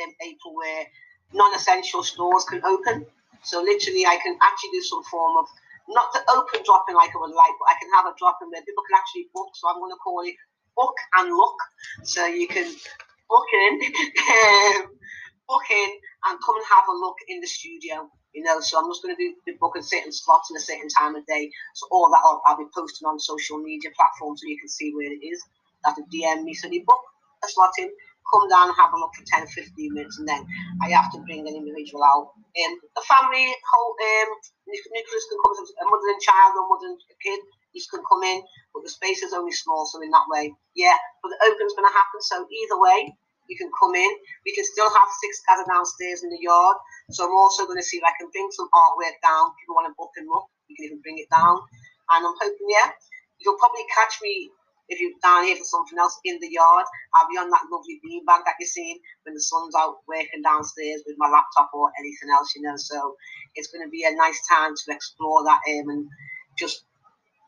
um, 0.02 0.14
April, 0.22 0.54
where 0.54 0.84
non-essential 1.32 2.02
stores 2.02 2.44
can 2.44 2.64
open. 2.64 3.06
So 3.42 3.62
literally, 3.62 4.06
I 4.06 4.18
can 4.22 4.36
actually 4.42 4.70
do 4.72 4.82
some 4.82 5.02
form 5.04 5.36
of 5.38 5.46
not 5.88 6.12
the 6.12 6.20
open 6.34 6.62
dropping 6.64 6.94
like 6.94 7.10
I 7.14 7.18
would 7.18 7.34
like, 7.34 7.54
but 7.58 7.70
I 7.70 7.76
can 7.80 7.90
have 7.94 8.06
a 8.06 8.14
drop 8.18 8.38
in 8.42 8.50
where 8.50 8.62
people 8.62 8.84
can 8.90 8.98
actually 8.98 9.28
book. 9.34 9.50
So 9.54 9.68
I'm 9.68 9.78
going 9.78 9.92
to 9.92 10.02
call 10.02 10.22
it 10.26 10.34
book 10.76 10.94
and 11.14 11.30
look. 11.30 11.58
So 12.04 12.26
you 12.26 12.48
can 12.48 12.66
book 13.28 13.48
in, 13.52 13.80
um, 13.82 14.98
book 15.48 15.66
in, 15.70 15.90
and 16.26 16.38
come 16.44 16.56
and 16.56 16.66
have 16.68 16.84
a 16.88 16.92
look 16.92 17.16
in 17.28 17.40
the 17.40 17.46
studio. 17.46 18.10
You 18.34 18.42
know, 18.44 18.60
so 18.60 18.78
I'm 18.78 18.90
just 18.90 19.02
going 19.02 19.14
to 19.16 19.22
do 19.22 19.34
the 19.46 19.52
book 19.60 19.76
and 19.76 19.84
certain 19.84 20.12
slots 20.12 20.50
in 20.50 20.56
a 20.56 20.60
certain 20.60 20.88
time 20.88 21.16
of 21.16 21.26
day. 21.26 21.50
So 21.74 21.86
all 21.90 22.08
that 22.10 22.22
I'll, 22.24 22.42
I'll 22.46 22.58
be 22.58 22.70
posting 22.74 23.06
on 23.06 23.18
social 23.20 23.58
media 23.58 23.90
platforms 23.96 24.40
so 24.42 24.48
you 24.48 24.58
can 24.58 24.68
see 24.68 24.92
where 24.94 25.12
it 25.12 25.24
is. 25.24 25.42
That 25.84 25.96
to 25.96 26.02
DM 26.14 26.44
me. 26.44 26.54
So 26.54 26.68
you 26.70 26.84
book 26.86 27.00
a 27.44 27.48
slot 27.48 27.74
in, 27.78 27.90
come 28.32 28.48
down 28.48 28.68
and 28.70 28.76
have 28.78 28.92
a 28.94 28.98
look 28.98 29.12
for 29.14 29.24
10 29.26 29.46
15 29.46 29.92
minutes, 29.94 30.18
and 30.18 30.28
then 30.28 30.46
I 30.82 30.90
have 30.90 31.10
to 31.12 31.20
bring 31.26 31.46
an 31.48 31.54
individual 31.54 32.04
out. 32.04 32.32
Um, 32.38 32.72
the 32.94 33.04
family, 33.08 33.50
whole 33.74 33.94
um, 33.98 34.30
nucleus 34.68 35.26
can 35.28 35.38
come, 35.42 35.54
a 35.58 35.84
mother 35.90 36.08
and 36.14 36.22
child 36.22 36.54
or 36.54 36.68
mother 36.70 36.88
and 36.94 37.00
kid, 37.22 37.40
these 37.74 37.88
can 37.88 38.02
come 38.08 38.22
in, 38.22 38.42
but 38.74 38.82
the 38.84 38.90
space 38.90 39.22
is 39.22 39.32
only 39.32 39.52
small, 39.52 39.86
so 39.86 40.00
in 40.02 40.10
that 40.10 40.28
way, 40.28 40.52
yeah. 40.76 40.96
But 41.22 41.30
the 41.30 41.40
open's 41.48 41.74
going 41.74 41.88
to 41.88 41.96
happen, 41.96 42.20
so 42.20 42.46
either 42.46 42.78
way, 42.80 43.16
you 43.48 43.56
can 43.56 43.70
come 43.78 43.94
in. 43.94 44.12
We 44.44 44.54
can 44.54 44.64
still 44.64 44.88
have 44.88 45.08
six 45.20 45.42
gathered 45.46 45.68
downstairs 45.70 46.22
in 46.22 46.30
the 46.30 46.40
yard. 46.40 46.76
So 47.10 47.26
I'm 47.26 47.36
also 47.36 47.66
going 47.66 47.78
to 47.78 47.84
see 47.86 47.98
if 47.98 48.04
I 48.04 48.14
can 48.18 48.30
bring 48.30 48.48
some 48.52 48.68
artwork 48.74 49.16
down. 49.22 49.52
People 49.60 49.76
want 49.76 49.90
to 49.90 49.96
book 49.98 50.12
and 50.16 50.28
look, 50.28 50.46
you 50.68 50.76
can 50.76 50.86
even 50.86 51.00
bring 51.02 51.18
it 51.18 51.30
down. 51.30 51.58
And 52.12 52.26
I'm 52.26 52.36
hoping, 52.40 52.68
yeah, 52.68 52.92
you'll 53.40 53.58
probably 53.58 53.84
catch 53.94 54.20
me 54.22 54.50
if 54.88 55.00
you're 55.00 55.16
down 55.22 55.44
here 55.44 55.56
for 55.56 55.64
something 55.64 55.98
else 55.98 56.18
in 56.24 56.38
the 56.40 56.50
yard, 56.50 56.84
I'll 57.14 57.28
be 57.28 57.38
on 57.38 57.48
that 57.50 57.64
lovely 57.72 58.00
beanbag 58.04 58.44
that 58.44 58.60
you're 58.60 58.68
seeing 58.68 58.98
when 59.24 59.34
the 59.34 59.40
sun's 59.40 59.74
out 59.74 60.04
working 60.06 60.42
downstairs 60.42 61.02
with 61.06 61.16
my 61.18 61.28
laptop 61.30 61.70
or 61.72 61.90
anything 61.98 62.28
else, 62.30 62.52
you 62.54 62.62
know. 62.62 62.76
So 62.76 63.16
it's 63.54 63.68
going 63.68 63.84
to 63.84 63.90
be 63.90 64.04
a 64.04 64.14
nice 64.14 64.40
time 64.46 64.74
to 64.74 64.92
explore 64.92 65.44
that 65.44 65.60
um, 65.70 65.88
and 65.88 66.08
just 66.58 66.84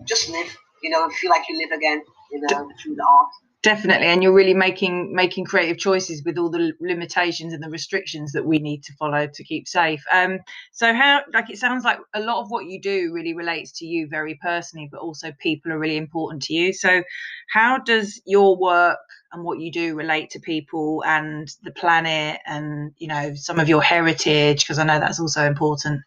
just 0.08 0.30
live, 0.30 0.56
you 0.82 0.90
know, 0.90 1.04
and 1.04 1.12
feel 1.12 1.30
like 1.30 1.48
you 1.48 1.58
live 1.58 1.76
again, 1.76 2.02
you 2.32 2.40
know, 2.40 2.68
through 2.82 2.96
the 2.96 3.04
art 3.04 3.30
definitely 3.64 4.06
and 4.06 4.22
you're 4.22 4.34
really 4.34 4.52
making 4.52 5.14
making 5.14 5.46
creative 5.46 5.78
choices 5.78 6.22
with 6.22 6.36
all 6.36 6.50
the 6.50 6.74
limitations 6.80 7.54
and 7.54 7.62
the 7.62 7.70
restrictions 7.70 8.32
that 8.32 8.44
we 8.44 8.58
need 8.58 8.84
to 8.84 8.92
follow 8.92 9.26
to 9.26 9.42
keep 9.42 9.66
safe. 9.66 10.04
Um 10.12 10.38
so 10.70 10.92
how 10.92 11.22
like 11.32 11.48
it 11.48 11.58
sounds 11.58 11.82
like 11.82 11.98
a 12.12 12.20
lot 12.20 12.42
of 12.42 12.50
what 12.50 12.66
you 12.66 12.78
do 12.78 13.10
really 13.12 13.34
relates 13.34 13.72
to 13.78 13.86
you 13.86 14.06
very 14.06 14.38
personally 14.42 14.86
but 14.92 15.00
also 15.00 15.32
people 15.40 15.72
are 15.72 15.78
really 15.78 15.96
important 15.96 16.42
to 16.42 16.52
you. 16.52 16.74
So 16.74 17.02
how 17.50 17.78
does 17.78 18.20
your 18.26 18.54
work 18.54 18.98
and 19.32 19.42
what 19.42 19.58
you 19.58 19.72
do 19.72 19.94
relate 19.94 20.28
to 20.30 20.40
people 20.40 21.02
and 21.06 21.48
the 21.62 21.72
planet 21.72 22.40
and 22.46 22.92
you 22.98 23.08
know 23.08 23.34
some 23.34 23.58
of 23.58 23.68
your 23.68 23.82
heritage? 23.82 24.62
Because 24.62 24.78
I 24.78 24.84
know 24.84 25.00
that's 25.00 25.20
also 25.20 25.46
important. 25.46 26.02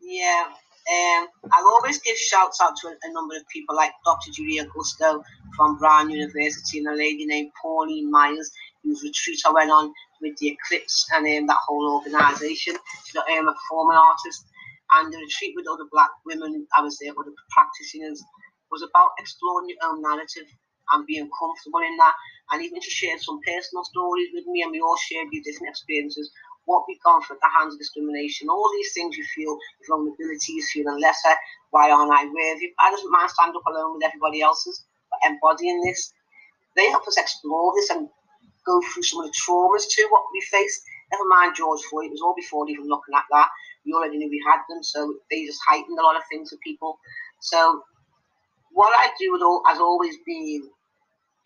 Yeah, 0.00 0.46
um, 0.88 1.28
I'll 1.52 1.66
always 1.66 1.98
give 2.00 2.16
shouts 2.16 2.60
out 2.62 2.76
to 2.76 2.88
a, 2.88 2.92
a, 2.92 3.12
number 3.12 3.36
of 3.36 3.46
people 3.48 3.76
like 3.76 3.92
Dr. 4.06 4.30
Julia 4.32 4.64
Gusto 4.74 5.22
from 5.54 5.76
Brown 5.76 6.08
University 6.08 6.78
and 6.78 6.88
a 6.88 6.94
lady 6.94 7.26
named 7.26 7.50
Pauline 7.60 8.10
Myers, 8.10 8.50
whose 8.82 9.02
retreat 9.02 9.40
I 9.46 9.52
went 9.52 9.70
on 9.70 9.92
with 10.22 10.36
the 10.38 10.48
Eclipse 10.48 11.06
and 11.14 11.26
um, 11.26 11.46
that 11.46 11.60
whole 11.66 12.00
organisation. 12.00 12.76
She's 13.04 13.16
um, 13.16 13.48
a 13.48 13.52
performing 13.52 13.98
artist. 13.98 14.46
And 14.92 15.12
the 15.12 15.18
retreat 15.18 15.52
with 15.54 15.68
other 15.68 15.84
black 15.92 16.10
women, 16.24 16.66
I 16.74 16.80
was 16.80 16.96
there, 16.96 17.12
other 17.12 17.32
practitioners, 17.50 18.24
was 18.70 18.82
about 18.82 19.10
exploring 19.18 19.68
your 19.68 19.78
own 19.84 20.00
narrative 20.00 20.48
and 20.92 21.06
being 21.06 21.28
comfortable 21.38 21.80
in 21.80 21.96
that. 21.98 22.14
And 22.50 22.64
even 22.64 22.80
she 22.80 22.90
shared 22.90 23.20
some 23.20 23.40
personal 23.44 23.84
stories 23.84 24.28
with 24.32 24.46
me, 24.46 24.62
and 24.62 24.72
we 24.72 24.80
all 24.80 24.96
shared 24.96 25.28
these 25.30 25.44
different 25.44 25.68
experiences 25.68 26.32
what 26.68 26.84
we've 26.86 27.02
gone 27.02 27.22
through 27.24 27.40
the 27.40 27.48
hands 27.56 27.74
of 27.74 27.80
discrimination, 27.80 28.48
all 28.48 28.70
these 28.76 28.92
things 28.92 29.16
you 29.16 29.24
feel 29.34 29.56
vulnerability, 29.88 30.52
you 30.52 30.64
feeling 30.72 31.00
lesser, 31.00 31.34
why 31.70 31.90
aren't 31.90 32.12
I 32.12 32.26
worthy? 32.26 32.72
I 32.78 32.90
doesn't 32.92 33.10
mind 33.10 33.30
stand 33.30 33.56
up 33.56 33.66
alone 33.66 33.94
with 33.96 34.04
everybody 34.04 34.42
else's, 34.42 34.84
but 35.10 35.20
embodying 35.30 35.80
this. 35.82 36.12
They 36.76 36.90
help 36.90 37.08
us 37.08 37.18
explore 37.18 37.72
this 37.74 37.90
and 37.90 38.08
go 38.66 38.80
through 38.92 39.02
some 39.02 39.20
of 39.20 39.26
the 39.26 39.34
traumas 39.34 39.88
too, 39.88 40.06
what 40.10 40.24
we 40.32 40.40
faced. 40.42 40.82
Never 41.12 41.24
mind 41.28 41.56
George 41.56 41.80
Floyd, 41.90 42.06
it 42.06 42.12
was 42.12 42.22
all 42.22 42.34
before 42.36 42.68
even 42.68 42.86
looking 42.88 43.16
at 43.16 43.24
that. 43.32 43.48
We 43.86 43.94
already 43.94 44.18
knew 44.18 44.28
we 44.28 44.44
had 44.46 44.60
them, 44.68 44.82
so 44.82 45.16
they 45.30 45.46
just 45.46 45.60
heightened 45.66 45.98
a 45.98 46.04
lot 46.04 46.16
of 46.16 46.22
things 46.30 46.50
for 46.50 46.58
people. 46.62 46.98
So 47.40 47.82
what 48.72 48.92
I 48.98 49.10
do 49.18 49.32
with 49.32 49.42
all 49.42 49.62
has 49.66 49.78
always 49.80 50.16
been 50.26 50.62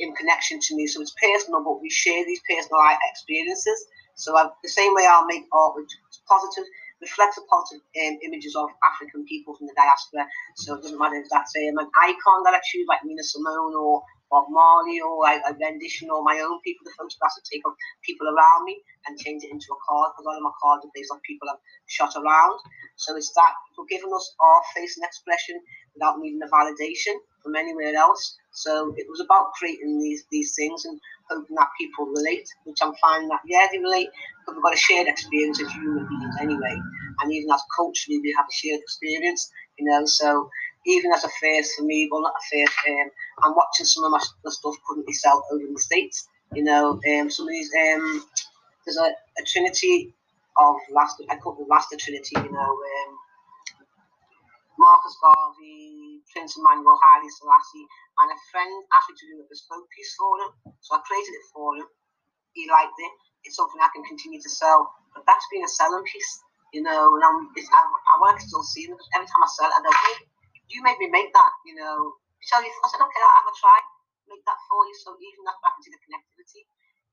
in 0.01 0.15
connection 0.15 0.61
to 0.61 0.77
me. 0.77 0.87
So 0.87 1.01
it's 1.01 1.15
personal, 1.23 1.65
but 1.65 1.81
we 1.81 1.91
share 1.91 2.25
these 2.25 2.41
personal 2.49 2.81
experiences. 3.11 3.87
So 4.15 4.37
I, 4.37 4.49
the 4.63 4.69
same 4.69 4.95
way 4.95 5.07
I'll 5.09 5.27
make 5.27 5.45
art 5.53 5.75
which 5.77 5.93
is 6.11 6.21
positive, 6.29 6.65
reflects 7.01 7.37
the 7.37 7.43
positive 7.51 7.83
um, 7.83 8.19
images 8.23 8.55
of 8.55 8.71
African 8.87 9.27
people 9.27 9.55
from 9.57 9.67
the 9.67 9.75
diaspora. 9.77 10.27
So 10.57 10.75
it 10.77 10.83
doesn't 10.83 10.99
matter 10.99 11.17
if 11.17 11.29
that's 11.31 11.53
um, 11.57 11.79
an 11.79 11.91
icon 12.03 12.43
that 12.45 12.55
I 12.55 12.61
choose, 12.65 12.87
like 12.89 13.05
Nina 13.05 13.23
Simone 13.23 13.75
or 13.75 14.03
Bob 14.31 14.47
Marley, 14.49 15.01
or 15.01 15.27
a, 15.29 15.37
a 15.51 15.53
rendition, 15.61 16.09
or 16.09 16.23
my 16.23 16.41
own 16.41 16.61
people, 16.63 16.85
the 16.85 16.95
photographs 16.97 17.37
I 17.37 17.43
take 17.45 17.67
of 17.67 17.75
people 18.07 18.29
around 18.31 18.65
me 18.65 18.81
and 19.07 19.19
change 19.19 19.45
it 19.45 19.51
into 19.51 19.75
a 19.75 19.79
card. 19.85 20.13
Because 20.15 20.25
a 20.25 20.29
lot 20.31 20.39
of 20.39 20.47
my 20.47 20.57
cards 20.63 20.87
are 20.87 20.95
based 20.95 21.13
on 21.13 21.21
people 21.27 21.51
I've 21.51 21.61
shot 21.87 22.15
around. 22.17 22.57
So 22.97 23.17
it's 23.17 23.33
that 23.35 23.53
for 23.77 23.85
giving 23.91 24.13
us 24.15 24.35
our 24.41 24.61
face 24.75 24.97
and 24.97 25.05
expression 25.05 25.61
without 25.95 26.19
needing 26.19 26.41
a 26.41 26.49
validation 26.49 27.19
from 27.43 27.57
anywhere 27.57 27.95
else. 27.95 28.37
So 28.53 28.95
it 28.97 29.07
was 29.09 29.21
about 29.21 29.53
creating 29.59 29.99
these 30.01 30.25
these 30.31 30.55
things 30.55 30.85
and 30.85 31.01
hoping 31.33 31.57
that 31.57 31.71
people 31.81 32.07
relate, 32.07 32.49
which 32.65 32.79
I'm 32.83 32.95
finding 33.01 33.31
that 33.31 33.41
yeah 33.47 33.69
they 33.73 33.79
relate 33.81 34.11
because 34.41 34.57
we've 34.57 34.65
got 34.65 34.75
a 34.75 34.79
shared 34.79 35.09
experience 35.09 35.63
as 35.63 35.73
human 35.73 36.07
beings 36.09 36.37
anyway, 36.41 36.77
and 37.23 37.33
even 37.33 37.51
as 37.53 37.63
culturally 37.77 38.21
we 38.21 38.35
have 38.37 38.47
a 38.51 38.55
shared 38.55 38.81
experience, 38.83 39.51
you 39.79 39.87
know. 39.89 40.07
So 40.07 40.51
even 40.87 41.13
as 41.13 41.25
a 41.25 41.31
first 41.41 41.77
for 41.79 41.85
me, 41.85 42.09
well 42.13 42.23
not 42.23 42.35
a 42.35 42.45
first, 42.57 42.79
um, 42.89 43.11
I'm 43.45 43.57
watching 43.57 43.87
some 43.87 44.05
of 44.05 44.13
my 44.13 44.21
the 44.45 44.53
stuff 44.53 44.77
currently 44.89 45.15
sell 45.15 45.45
over 45.53 45.65
in 45.65 45.75
the 45.75 45.81
states, 45.81 46.29
you 46.55 46.65
know. 46.65 47.01
Um, 47.11 47.31
some 47.31 47.47
of 47.49 47.53
these 47.53 47.71
um, 47.75 48.25
there's 48.87 48.99
a, 48.99 49.05
a 49.13 49.45
trinity 49.47 50.15
of 50.59 50.77
last 50.93 51.23
I 51.31 51.37
call 51.39 51.55
the 51.57 51.67
last 51.71 51.89
trinity, 51.99 52.37
you 52.37 52.53
know. 52.53 52.61
Um, 52.61 53.17
Marcus 54.79 55.17
Garvey, 55.23 56.21
Prince 56.33 56.59
Emmanuel 56.59 56.99
Haile 57.03 57.31
Selassie, 57.31 57.87
and 58.21 58.29
a 58.29 58.39
friend 58.53 58.73
asked 58.93 59.09
me 59.09 59.17
to 59.17 59.27
do 59.33 59.37
a 59.41 59.47
bespoke 59.49 59.89
piece 59.95 60.13
for 60.19 60.33
him. 60.45 60.51
So 60.85 60.97
I 60.97 61.01
created 61.07 61.33
it 61.33 61.47
for 61.55 61.77
him. 61.77 61.87
He 62.53 62.69
liked 62.69 62.97
it. 62.99 63.13
It's 63.45 63.57
something 63.57 63.81
I 63.81 63.91
can 63.95 64.05
continue 64.05 64.41
to 64.41 64.51
sell. 64.53 64.93
But 65.15 65.25
that's 65.27 65.47
been 65.53 65.65
a 65.65 65.69
selling 65.73 66.05
piece, 66.05 66.33
you 66.73 66.83
know, 66.85 67.15
and 67.17 67.23
I'm, 67.25 67.49
I, 67.53 67.81
I 67.83 68.15
want 68.21 68.41
still 68.41 68.65
see 68.65 68.89
it 68.89 68.93
every 69.17 69.29
time 69.29 69.45
I 69.45 69.51
sell 69.51 69.69
it, 69.69 69.77
I 69.77 69.83
go, 69.85 69.93
hey, 69.93 70.17
you 70.73 70.81
made 70.85 70.99
me 71.01 71.09
make 71.13 71.33
that, 71.33 71.53
you 71.67 71.75
know. 71.77 72.17
So 72.43 72.57
I 72.59 72.65
said, 72.65 73.01
okay, 73.03 73.21
I'll 73.23 73.39
have 73.45 73.51
a 73.51 73.55
try, 73.61 73.79
make 74.29 74.45
that 74.49 74.61
for 74.69 74.81
you. 74.89 74.95
So 75.05 75.13
even 75.21 75.45
that's 75.45 75.61
back 75.61 75.77
into 75.81 75.93
the 75.93 76.01
connectivity. 76.01 76.65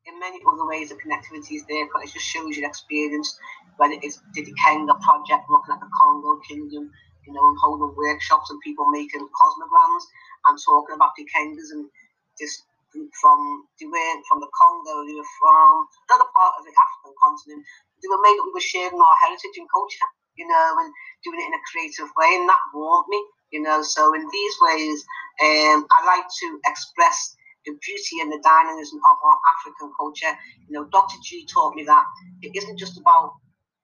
In 0.07 0.17
many 0.19 0.39
other 0.47 0.65
ways, 0.65 0.89
the 0.89 0.97
connectivity 0.97 1.59
is 1.59 1.65
there, 1.67 1.85
but 1.91 2.03
it 2.07 2.13
just 2.15 2.25
shows 2.25 2.55
your 2.57 2.67
experience, 2.69 3.37
whether 3.77 3.99
it's 4.01 4.21
the 4.33 4.41
Dikenga 4.47 4.95
project, 5.03 5.45
looking 5.51 5.75
at 5.75 5.81
the 5.83 5.91
Congo 5.91 6.39
Kingdom, 6.47 6.89
you 7.27 7.33
know, 7.33 7.43
and 7.45 7.57
holding 7.61 7.93
workshops 7.95 8.49
and 8.49 8.59
people 8.61 8.87
making 8.89 9.21
cosmograms 9.21 10.05
and 10.47 10.57
talking 10.63 10.95
about 10.95 11.15
Dikengas 11.19 11.71
and 11.73 11.89
just 12.39 12.63
from 13.21 13.67
they 13.79 13.85
weren't 13.87 14.25
from 14.27 14.39
the 14.41 14.49
Congo, 14.55 15.05
they 15.05 15.15
were 15.15 15.33
from 15.39 15.87
another 16.09 16.29
part 16.33 16.53
of 16.59 16.65
the 16.65 16.73
African 16.73 17.13
continent. 17.21 17.61
They 18.01 18.09
were 18.09 18.21
made 18.23 18.39
we 18.43 18.51
were 18.53 18.63
sharing 18.63 18.99
our 18.99 19.17
heritage 19.21 19.57
and 19.57 19.69
culture, 19.71 20.09
you 20.35 20.47
know, 20.47 20.69
and 20.81 20.89
doing 21.23 21.39
it 21.41 21.49
in 21.51 21.57
a 21.57 21.63
creative 21.71 22.09
way, 22.17 22.37
and 22.39 22.49
that 22.49 22.63
warmed 22.73 23.07
me, 23.09 23.19
you 23.51 23.61
know. 23.61 23.81
So 23.83 24.13
in 24.15 24.25
these 24.31 24.55
ways, 24.61 24.99
um, 25.43 25.85
I 25.91 25.99
like 26.05 26.27
to 26.27 26.47
express 26.67 27.35
the 27.65 27.73
beauty 27.83 28.21
and 28.21 28.31
the 28.31 28.41
dynamism 28.43 28.99
of 29.05 29.17
our 29.23 29.37
African 29.57 29.91
culture. 29.99 30.33
You 30.67 30.73
know, 30.79 30.85
Dr. 30.91 31.17
G 31.23 31.45
taught 31.47 31.75
me 31.75 31.83
that 31.85 32.05
it 32.41 32.55
isn't 32.55 32.79
just 32.79 32.97
about, 32.99 33.33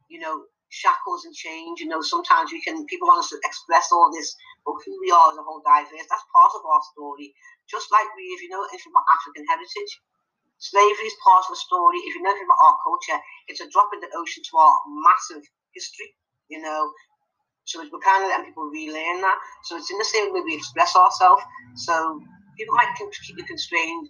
you 0.09 0.19
know, 0.19 0.43
shackles 0.69 1.25
and 1.25 1.33
change. 1.35 1.79
You 1.81 1.88
know, 1.88 2.01
sometimes 2.01 2.51
we 2.51 2.62
can 2.62 2.85
people 2.88 3.07
want 3.07 3.19
us 3.24 3.29
to 3.31 3.39
express 3.45 3.91
all 3.91 4.12
this, 4.13 4.35
but 4.65 4.75
who 4.86 4.93
we 5.01 5.12
are 5.12 5.31
as 5.31 5.38
a 5.39 5.45
whole 5.45 5.63
diverse. 5.65 6.07
That's 6.10 6.27
part 6.34 6.53
of 6.57 6.65
our 6.65 6.81
story. 6.93 7.34
Just 7.69 7.91
like 7.93 8.07
we, 8.17 8.24
if 8.36 8.41
you 8.43 8.50
know 8.50 8.65
anything 8.69 8.93
about 8.93 9.07
African 9.13 9.45
heritage, 9.48 9.93
slavery 10.60 11.07
is 11.10 11.17
part 11.25 11.45
of 11.48 11.51
the 11.55 11.62
story. 11.62 12.00
If 12.07 12.15
you 12.15 12.24
know 12.24 12.31
anything 12.31 12.50
about 12.50 12.63
our 12.65 12.77
culture, 12.84 13.19
it's 13.50 13.62
a 13.62 13.69
drop 13.72 13.91
in 13.93 14.01
the 14.01 14.12
ocean 14.17 14.43
to 14.43 14.55
our 14.57 14.75
massive 15.05 15.43
history. 15.74 16.13
You 16.50 16.62
know, 16.62 16.91
so 17.65 17.79
we're 17.81 18.03
kind 18.03 18.24
of 18.25 18.29
letting 18.29 18.48
people 18.51 18.69
relearn 18.69 19.22
that. 19.22 19.39
So 19.65 19.77
it's 19.77 19.91
in 19.91 19.98
the 20.00 20.05
same 20.10 20.34
way 20.34 20.41
we 20.41 20.55
express 20.55 20.95
ourselves. 20.95 21.43
So 21.75 22.22
people 22.57 22.75
might 22.75 22.95
keep 22.98 23.10
you 23.38 23.45
constrained 23.45 24.07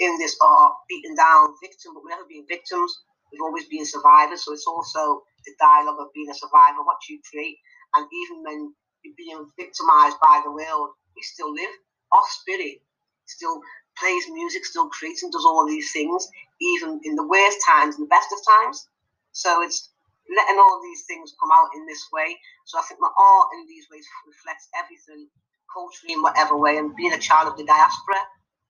in 0.00 0.18
this 0.18 0.36
are 0.42 0.74
beaten 0.90 1.16
down 1.16 1.54
victim, 1.62 1.94
but 1.94 2.04
we're 2.04 2.10
never 2.10 2.28
being 2.28 2.46
victims. 2.48 2.92
We've 3.32 3.42
always 3.42 3.66
been 3.66 3.86
survivors. 3.86 4.44
So 4.44 4.54
it's 4.54 4.68
also 4.68 5.22
the 5.46 5.54
dialogue 5.60 6.00
of 6.00 6.12
being 6.14 6.30
a 6.30 6.34
survivor, 6.36 6.84
what 6.84 6.98
you 7.10 7.20
create, 7.30 7.58
and 7.96 8.06
even 8.12 8.44
when 8.44 8.74
being 9.16 9.46
victimized 9.58 10.16
by 10.22 10.42
the 10.44 10.50
world, 10.52 10.90
we 11.16 11.22
still 11.22 11.52
live. 11.52 11.70
Our 12.12 12.22
spirit 12.42 12.82
still 13.26 13.60
plays 13.98 14.24
music, 14.30 14.64
still 14.64 14.88
creates 14.90 15.22
and 15.22 15.32
does 15.32 15.44
all 15.46 15.66
these 15.66 15.92
things, 15.92 16.28
even 16.60 17.00
in 17.04 17.16
the 17.16 17.26
worst 17.26 17.58
times 17.66 17.96
and 17.96 18.04
the 18.06 18.10
best 18.14 18.28
of 18.32 18.38
times. 18.46 18.88
So 19.32 19.62
it's 19.62 19.90
letting 20.30 20.58
all 20.58 20.80
these 20.82 21.04
things 21.06 21.34
come 21.40 21.50
out 21.52 21.70
in 21.76 21.86
this 21.86 22.06
way. 22.12 22.36
So 22.66 22.78
I 22.78 22.82
think 22.82 23.00
my 23.00 23.10
art 23.10 23.48
in 23.60 23.66
these 23.68 23.86
ways 23.92 24.06
reflects 24.26 24.68
everything 24.78 25.28
culturally 25.72 26.14
in 26.14 26.22
whatever 26.22 26.56
way. 26.56 26.78
And 26.78 26.96
being 26.96 27.12
a 27.14 27.18
child 27.20 27.48
of 27.48 27.56
the 27.58 27.64
diaspora, 27.66 28.20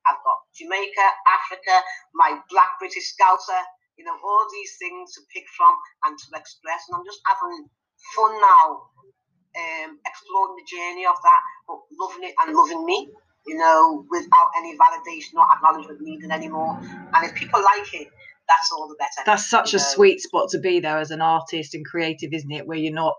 I've 0.07 0.23
got 0.25 0.39
Jamaica, 0.57 1.07
Africa, 1.29 1.77
my 2.15 2.39
black 2.51 2.79
British 2.81 3.15
scouser, 3.15 3.63
you 3.99 4.05
know, 4.05 4.17
all 4.25 4.47
these 4.53 4.77
things 4.79 5.15
to 5.15 5.21
pick 5.35 5.45
from 5.57 5.75
and 6.07 6.19
to 6.19 6.27
express. 6.39 6.83
And 6.89 6.97
I'm 6.99 7.07
just 7.07 7.21
having 7.27 7.69
fun 8.17 8.33
now, 8.41 8.67
um, 9.57 9.99
exploring 10.07 10.57
the 10.57 10.67
journey 10.77 11.07
of 11.07 11.17
that, 11.23 11.41
but 11.67 11.79
loving 11.99 12.25
it 12.29 12.35
and 12.41 12.57
loving 12.57 12.85
me, 12.85 13.09
you 13.47 13.57
know, 13.57 14.05
without 14.11 14.51
any 14.59 14.77
validation 14.77 15.35
or 15.35 15.47
acknowledgement 15.53 16.01
needed 16.01 16.31
anymore. 16.31 16.79
And 16.81 17.25
if 17.25 17.35
people 17.35 17.63
like 17.63 17.95
it, 17.95 18.09
that's 18.49 18.71
all 18.73 18.89
the 18.89 18.97
better. 18.99 19.25
That's 19.25 19.49
such 19.49 19.75
a 19.75 19.79
know. 19.79 19.83
sweet 19.83 20.21
spot 20.21 20.51
to 20.51 20.59
be 20.59 20.81
there 20.81 20.99
as 20.99 21.11
an 21.11 21.21
artist 21.21 21.75
and 21.75 21.85
creative, 21.85 22.33
isn't 22.33 22.51
it? 22.51 22.67
Where 22.67 22.79
you're 22.79 22.95
not 22.95 23.15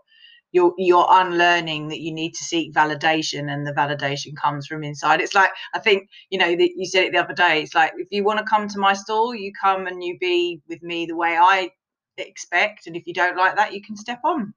you're 0.52 0.74
you're 0.78 1.08
unlearning 1.10 1.90
that 1.90 2.00
you 2.00 2.14
need 2.14 2.34
to 2.34 2.44
seek 2.44 2.74
validation 2.74 3.52
and 3.52 3.68
the 3.68 3.74
validation 3.74 4.36
comes 4.36 4.66
from 4.66 4.84
inside 4.84 5.20
it's 5.20 5.36
like 5.36 5.52
i 5.74 5.80
think 5.80 6.10
you 6.30 6.40
know 6.40 6.56
that 6.56 6.70
you 6.76 6.86
said 6.86 7.04
it 7.04 7.12
the 7.12 7.18
other 7.18 7.34
day 7.34 7.62
it's 7.62 7.76
like 7.76 7.92
if 7.98 8.08
you 8.12 8.24
want 8.24 8.40
to 8.40 8.46
come 8.46 8.68
to 8.68 8.80
my 8.80 8.94
stall 8.94 9.36
you 9.36 9.52
come 9.62 9.88
and 9.88 10.04
you 10.04 10.18
be 10.20 10.62
with 10.70 10.82
me 10.82 11.06
the 11.06 11.16
way 11.16 11.38
i 11.38 11.70
expect 12.18 12.88
and 12.88 12.96
if 12.96 13.06
you 13.06 13.14
don't 13.14 13.38
like 13.38 13.56
that 13.58 13.74
you 13.74 13.82
can 13.82 13.98
step 13.98 14.20
on 14.24 14.54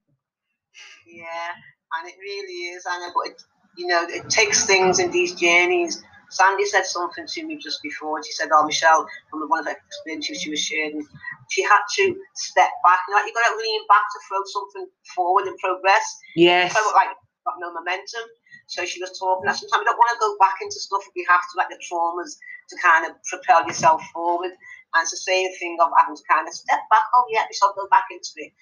yeah 1.07 1.53
and 1.99 2.09
it 2.09 2.15
really 2.21 2.75
is 2.75 2.85
and 2.87 3.13
it, 3.27 3.43
you 3.77 3.87
know 3.87 4.05
it 4.09 4.29
takes 4.31 4.65
things 4.67 4.99
in 4.99 5.11
these 5.11 5.35
journeys 5.35 6.03
Sandy 6.31 6.65
said 6.65 6.87
something 6.87 7.27
to 7.27 7.45
me 7.45 7.59
just 7.59 7.83
before. 7.83 8.23
She 8.23 8.31
said, 8.31 8.51
"Oh, 8.55 8.65
Michelle, 8.65 9.05
from 9.31 9.43
one 9.49 9.59
of 9.61 9.65
the 9.67 9.75
experiences 9.75 10.41
she 10.41 10.51
was 10.51 10.61
sharing, 10.63 11.05
she 11.51 11.63
had 11.65 11.83
to 11.97 12.15
step 12.37 12.71
back. 12.85 13.01
You 13.09 13.17
know, 13.17 13.27
you 13.27 13.35
got 13.35 13.51
to 13.51 13.59
lean 13.59 13.83
back 13.89 14.07
to 14.07 14.19
throw 14.29 14.39
something 14.47 14.87
forward 15.15 15.49
and 15.49 15.59
progress. 15.59 16.07
Yes, 16.37 16.75
like 16.95 17.11
got 17.45 17.59
no 17.59 17.73
momentum. 17.73 18.23
So 18.71 18.87
she 18.87 19.03
was 19.03 19.11
talking 19.19 19.47
that 19.47 19.59
sometimes 19.59 19.83
you 19.83 19.91
don't 19.91 19.99
want 19.99 20.15
to 20.15 20.23
go 20.23 20.39
back 20.39 20.63
into 20.63 20.79
stuff 20.79 21.03
if 21.03 21.15
you 21.19 21.27
have 21.29 21.43
to, 21.43 21.55
like 21.59 21.75
the 21.75 21.83
traumas, 21.83 22.39
to 22.71 22.79
kind 22.79 23.03
of 23.03 23.19
propel 23.27 23.67
yourself 23.67 23.99
forward. 24.15 24.55
And 24.95 25.03
it's 25.03 25.11
the 25.11 25.27
same 25.27 25.51
thing 25.59 25.79
of 25.83 25.91
having 25.99 26.15
to 26.15 26.23
kind 26.31 26.47
of 26.47 26.55
step 26.55 26.79
back. 26.91 27.03
Oh 27.15 27.27
yeah, 27.35 27.43
we 27.51 27.55
shall 27.59 27.75
go 27.75 27.91
back 27.91 28.07
into 28.15 28.31
it, 28.47 28.55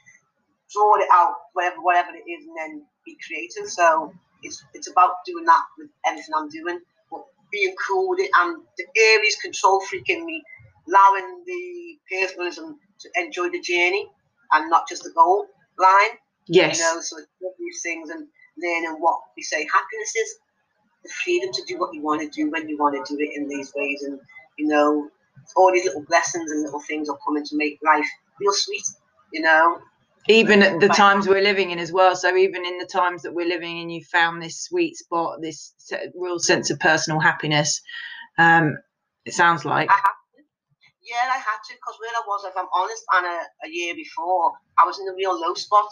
draw 0.72 0.96
it 0.96 1.08
out, 1.12 1.34
whatever 1.52 1.80
whatever 1.82 2.10
it 2.14 2.30
is, 2.30 2.44
and 2.44 2.56
then 2.56 2.86
be 3.04 3.16
creative. 3.26 3.70
So 3.70 4.12
it's 4.42 4.64
it's 4.74 4.90
about 4.90 5.24
doing 5.26 5.44
that 5.44 5.64
with 5.78 5.88
everything 6.06 6.34
I'm 6.36 6.48
doing 6.48 6.80
but 7.10 7.24
being 7.50 7.74
cool 7.86 8.10
with 8.10 8.20
it, 8.20 8.30
and 8.34 8.62
the 8.76 8.86
Aries 8.96 9.36
control 9.36 9.80
freak 9.80 10.08
in 10.08 10.24
me, 10.24 10.42
allowing 10.88 11.42
the 11.46 11.98
personalism 12.10 12.78
to 13.00 13.08
enjoy 13.16 13.48
the 13.50 13.60
journey 13.60 14.08
and 14.52 14.70
not 14.70 14.88
just 14.88 15.02
the 15.02 15.10
goal 15.10 15.46
line. 15.78 16.18
Yes. 16.46 16.78
You 16.78 16.84
know, 16.84 17.00
so 17.00 17.16
these 17.58 17.82
things 17.82 18.10
and 18.10 18.26
learning 18.62 18.96
what 19.00 19.20
we 19.36 19.42
say 19.42 19.66
happiness 19.66 20.16
is 20.16 20.38
the 21.04 21.10
freedom 21.24 21.50
to 21.52 21.62
do 21.66 21.78
what 21.78 21.94
you 21.94 22.02
want 22.02 22.20
to 22.20 22.28
do 22.28 22.50
when 22.50 22.68
you 22.68 22.76
want 22.78 22.94
to 23.06 23.16
do 23.16 23.20
it 23.20 23.36
in 23.36 23.48
these 23.48 23.72
ways, 23.74 24.02
and 24.02 24.18
you 24.58 24.66
know, 24.66 25.08
all 25.56 25.72
these 25.72 25.84
little 25.84 26.02
blessings 26.02 26.50
and 26.50 26.62
little 26.62 26.80
things 26.80 27.08
are 27.08 27.18
coming 27.24 27.44
to 27.44 27.56
make 27.56 27.78
life 27.84 28.08
real 28.40 28.52
sweet. 28.52 28.84
You 29.32 29.42
know, 29.42 29.78
even 30.28 30.62
at 30.62 30.80
the 30.80 30.88
times 30.88 31.26
we're 31.26 31.42
living 31.42 31.70
in 31.70 31.78
as 31.78 31.92
well. 31.92 32.14
So 32.16 32.36
even 32.36 32.66
in 32.66 32.78
the 32.78 32.86
times 32.86 33.22
that 33.22 33.34
we're 33.34 33.48
living 33.48 33.78
in, 33.78 33.90
you 33.90 34.04
found 34.04 34.42
this 34.42 34.62
sweet 34.62 34.96
spot, 34.96 35.40
this 35.42 35.74
real 36.14 36.38
sense 36.38 36.70
of 36.70 36.78
personal 36.80 37.20
happiness. 37.20 37.80
Um, 38.38 38.76
it 39.24 39.34
sounds 39.34 39.64
like. 39.64 39.90
I 39.90 40.00
yeah, 41.02 41.24
I 41.32 41.38
had 41.38 41.60
to 41.68 41.74
because 41.74 41.96
where 42.00 42.10
I 42.12 42.22
was, 42.26 42.44
if 42.44 42.56
I'm 42.56 42.68
honest, 42.74 43.02
and 43.16 43.26
a, 43.26 43.66
a 43.66 43.70
year 43.70 43.94
before, 43.94 44.52
I 44.78 44.84
was 44.84 44.98
in 45.00 45.08
a 45.08 45.14
real 45.16 45.38
low 45.40 45.54
spot, 45.54 45.88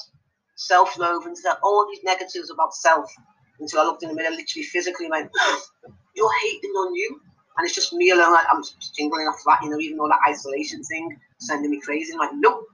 self-loathing, 0.57 1.35
all 1.63 1.89
these 1.91 2.05
negatives 2.05 2.51
about 2.51 2.75
self. 2.75 3.11
Until 3.59 3.81
I 3.81 3.85
looked 3.85 4.03
in 4.03 4.11
the 4.11 4.15
mirror, 4.15 4.31
literally 4.31 4.65
physically 4.65 5.09
like 5.09 5.31
"You're 6.15 6.33
hating 6.43 6.71
on 6.73 6.95
you," 6.95 7.21
and 7.57 7.67
it's 7.67 7.75
just 7.75 7.95
me 7.95 8.11
alone. 8.11 8.37
I'm 8.37 8.63
tingling 8.95 9.27
off 9.29 9.41
that, 9.47 9.65
you 9.65 9.71
know, 9.71 9.81
even 9.81 9.97
though 9.97 10.09
that 10.09 10.21
isolation 10.29 10.83
thing 10.85 11.17
sending 11.41 11.71
me 11.71 11.81
crazy. 11.81 12.13
I'm 12.13 12.19
like, 12.19 12.31
nope, 12.35 12.65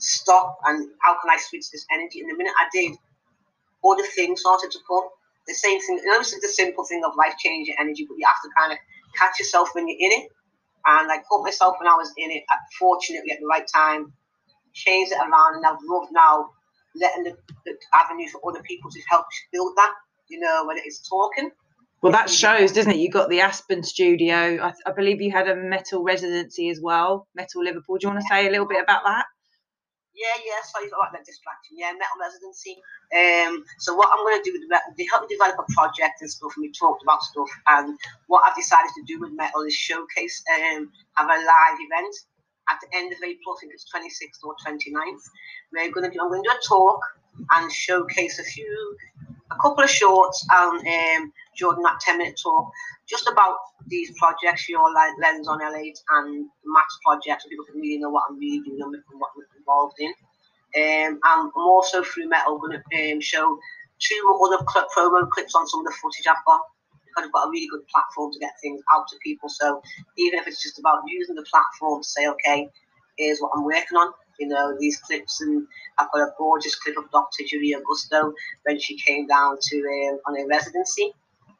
stop. 0.00 0.58
And 0.66 0.88
how 1.00 1.14
can 1.20 1.30
I 1.30 1.38
switch 1.38 1.70
this 1.70 1.86
energy? 1.92 2.20
And 2.20 2.30
the 2.30 2.36
minute 2.36 2.52
I 2.58 2.66
did, 2.72 2.96
all 3.82 3.96
the 3.96 4.06
things 4.14 4.40
started 4.40 4.70
to 4.72 4.78
come. 4.86 5.04
The 5.46 5.54
same 5.54 5.80
thing. 5.80 6.00
Know, 6.04 6.20
it's 6.20 6.38
the 6.38 6.48
simple 6.48 6.84
thing 6.84 7.02
of 7.04 7.12
life 7.16 7.34
changing 7.38 7.76
energy, 7.78 8.06
but 8.08 8.16
you 8.18 8.26
have 8.26 8.42
to 8.42 8.50
kind 8.58 8.72
of 8.72 8.78
catch 9.16 9.38
yourself 9.38 9.70
when 9.74 9.88
you're 9.88 9.98
in 9.98 10.20
it. 10.20 10.28
And 10.86 11.10
I 11.10 11.18
caught 11.28 11.44
myself 11.44 11.76
when 11.78 11.88
I 11.88 11.94
was 11.94 12.12
in 12.16 12.30
it, 12.30 12.42
fortunately 12.78 13.32
at 13.32 13.40
the 13.40 13.46
right 13.46 13.66
time, 13.66 14.12
changed 14.72 15.12
it 15.12 15.18
around, 15.18 15.56
and 15.56 15.66
I've 15.66 15.78
loved 15.84 16.10
now 16.12 16.50
letting 16.96 17.24
the, 17.24 17.36
the 17.66 17.74
avenue 17.92 18.28
for 18.28 18.40
other 18.48 18.62
people 18.62 18.90
to 18.90 19.00
help 19.08 19.26
build 19.52 19.72
that. 19.76 19.92
You 20.28 20.40
know, 20.40 20.64
whether 20.66 20.80
it's 20.84 21.06
talking. 21.08 21.50
Well, 22.02 22.12
that 22.12 22.30
shows, 22.30 22.72
doesn't 22.72 22.92
it? 22.92 22.98
You 22.98 23.10
got 23.10 23.28
the 23.28 23.40
Aspen 23.40 23.82
studio. 23.82 24.58
I, 24.62 24.72
I 24.86 24.92
believe 24.92 25.20
you 25.20 25.30
had 25.32 25.48
a 25.48 25.56
metal 25.56 26.02
residency 26.02 26.70
as 26.70 26.80
well, 26.80 27.26
Metal 27.34 27.62
Liverpool. 27.62 27.98
Do 27.98 28.06
you 28.06 28.12
want 28.12 28.22
to 28.22 28.26
say 28.30 28.46
a 28.46 28.50
little 28.50 28.66
bit 28.66 28.82
about 28.82 29.02
that? 29.04 29.26
Yeah, 30.20 30.36
yeah, 30.44 30.60
sorry 30.68 30.88
about 30.92 31.16
that 31.16 31.24
distraction. 31.24 31.80
Yeah, 31.80 31.96
metal 31.96 32.20
residency. 32.20 32.76
Um, 33.16 33.64
so 33.80 33.96
what 33.96 34.12
I'm 34.12 34.20
going 34.20 34.36
to 34.36 34.44
do 34.44 34.52
with 34.52 34.68
metal, 34.68 34.92
they 34.98 35.08
help 35.08 35.24
me 35.24 35.32
develop 35.32 35.56
a 35.56 35.66
project 35.72 36.20
and 36.20 36.30
stuff, 36.30 36.52
and 36.56 36.62
we 36.68 36.72
talked 36.76 37.02
about 37.02 37.22
stuff. 37.24 37.48
And 37.68 37.96
what 38.28 38.44
I've 38.44 38.56
decided 38.56 38.92
to 39.00 39.04
do 39.08 39.20
with 39.20 39.32
metal 39.32 39.62
is 39.64 39.72
showcase, 39.72 40.44
um, 40.52 40.92
have 41.16 41.30
a 41.32 41.40
live 41.40 41.78
event 41.80 42.14
at 42.68 42.76
the 42.84 42.88
end 42.92 43.12
of 43.12 43.18
April. 43.24 43.56
I 43.56 43.60
think 43.64 43.72
it's 43.72 43.88
26th 43.88 44.44
or 44.44 44.54
29th. 44.60 45.24
We're 45.72 45.92
going 45.92 46.04
to 46.04 46.12
do. 46.12 46.20
I'm 46.20 46.28
going 46.28 46.44
to 46.44 46.50
do 46.50 46.56
a 46.56 46.68
talk 46.68 47.00
and 47.56 47.72
showcase 47.72 48.38
a 48.38 48.44
few, 48.44 48.96
a 49.50 49.56
couple 49.56 49.84
of 49.84 49.90
shorts 49.90 50.44
and 50.52 51.24
um, 51.24 51.32
Jordan 51.56 51.82
that 51.82 52.00
10 52.00 52.18
minute 52.18 52.38
talk 52.42 52.70
just 53.08 53.26
about 53.28 53.56
these 53.88 54.12
projects, 54.18 54.68
your 54.68 54.86
lens 55.20 55.48
on 55.48 55.60
L8 55.60 55.98
and 56.10 56.46
Max 56.64 56.98
project, 57.04 57.42
so 57.42 57.48
people 57.48 57.64
can 57.66 57.80
really 57.80 57.98
know 57.98 58.10
what 58.10 58.24
I'm 58.30 58.38
really 58.38 58.60
doing 58.60 58.80
and 58.82 59.02
what 59.18 59.30
involved 59.70 59.96
in. 59.98 60.12
Um, 60.76 61.18
and 61.18 61.20
I'm 61.24 61.50
also 61.56 62.02
through 62.02 62.28
Metal 62.28 62.58
going 62.58 62.78
to 62.78 63.12
um, 63.12 63.20
show 63.20 63.58
two 63.98 64.40
other 64.44 64.64
promo 64.64 65.28
clips 65.30 65.54
on 65.54 65.66
some 65.66 65.80
of 65.80 65.86
the 65.86 65.96
footage 66.00 66.26
I've 66.28 66.44
got 66.46 66.60
because 67.06 67.26
I've 67.26 67.32
got 67.32 67.48
a 67.48 67.50
really 67.50 67.66
good 67.68 67.86
platform 67.88 68.32
to 68.32 68.38
get 68.38 68.52
things 68.62 68.80
out 68.92 69.08
to 69.08 69.16
people. 69.22 69.48
So 69.48 69.82
even 70.16 70.38
if 70.38 70.46
it's 70.46 70.62
just 70.62 70.78
about 70.78 71.02
using 71.06 71.34
the 71.34 71.44
platform 71.50 72.02
to 72.02 72.08
say, 72.08 72.28
okay, 72.28 72.68
here's 73.18 73.40
what 73.40 73.50
I'm 73.56 73.64
working 73.64 73.96
on, 73.98 74.12
you 74.38 74.46
know, 74.48 74.76
these 74.78 74.98
clips, 75.00 75.40
and 75.40 75.66
I've 75.98 76.10
got 76.12 76.22
a 76.22 76.32
gorgeous 76.38 76.76
clip 76.76 76.96
of 76.96 77.10
Dr. 77.10 77.44
Julia 77.48 77.78
Augusto 77.80 78.32
when 78.64 78.78
she 78.78 78.96
came 78.96 79.26
down 79.26 79.58
to 79.60 79.76
um, 79.76 80.20
on 80.26 80.38
a 80.40 80.46
residency, 80.46 81.12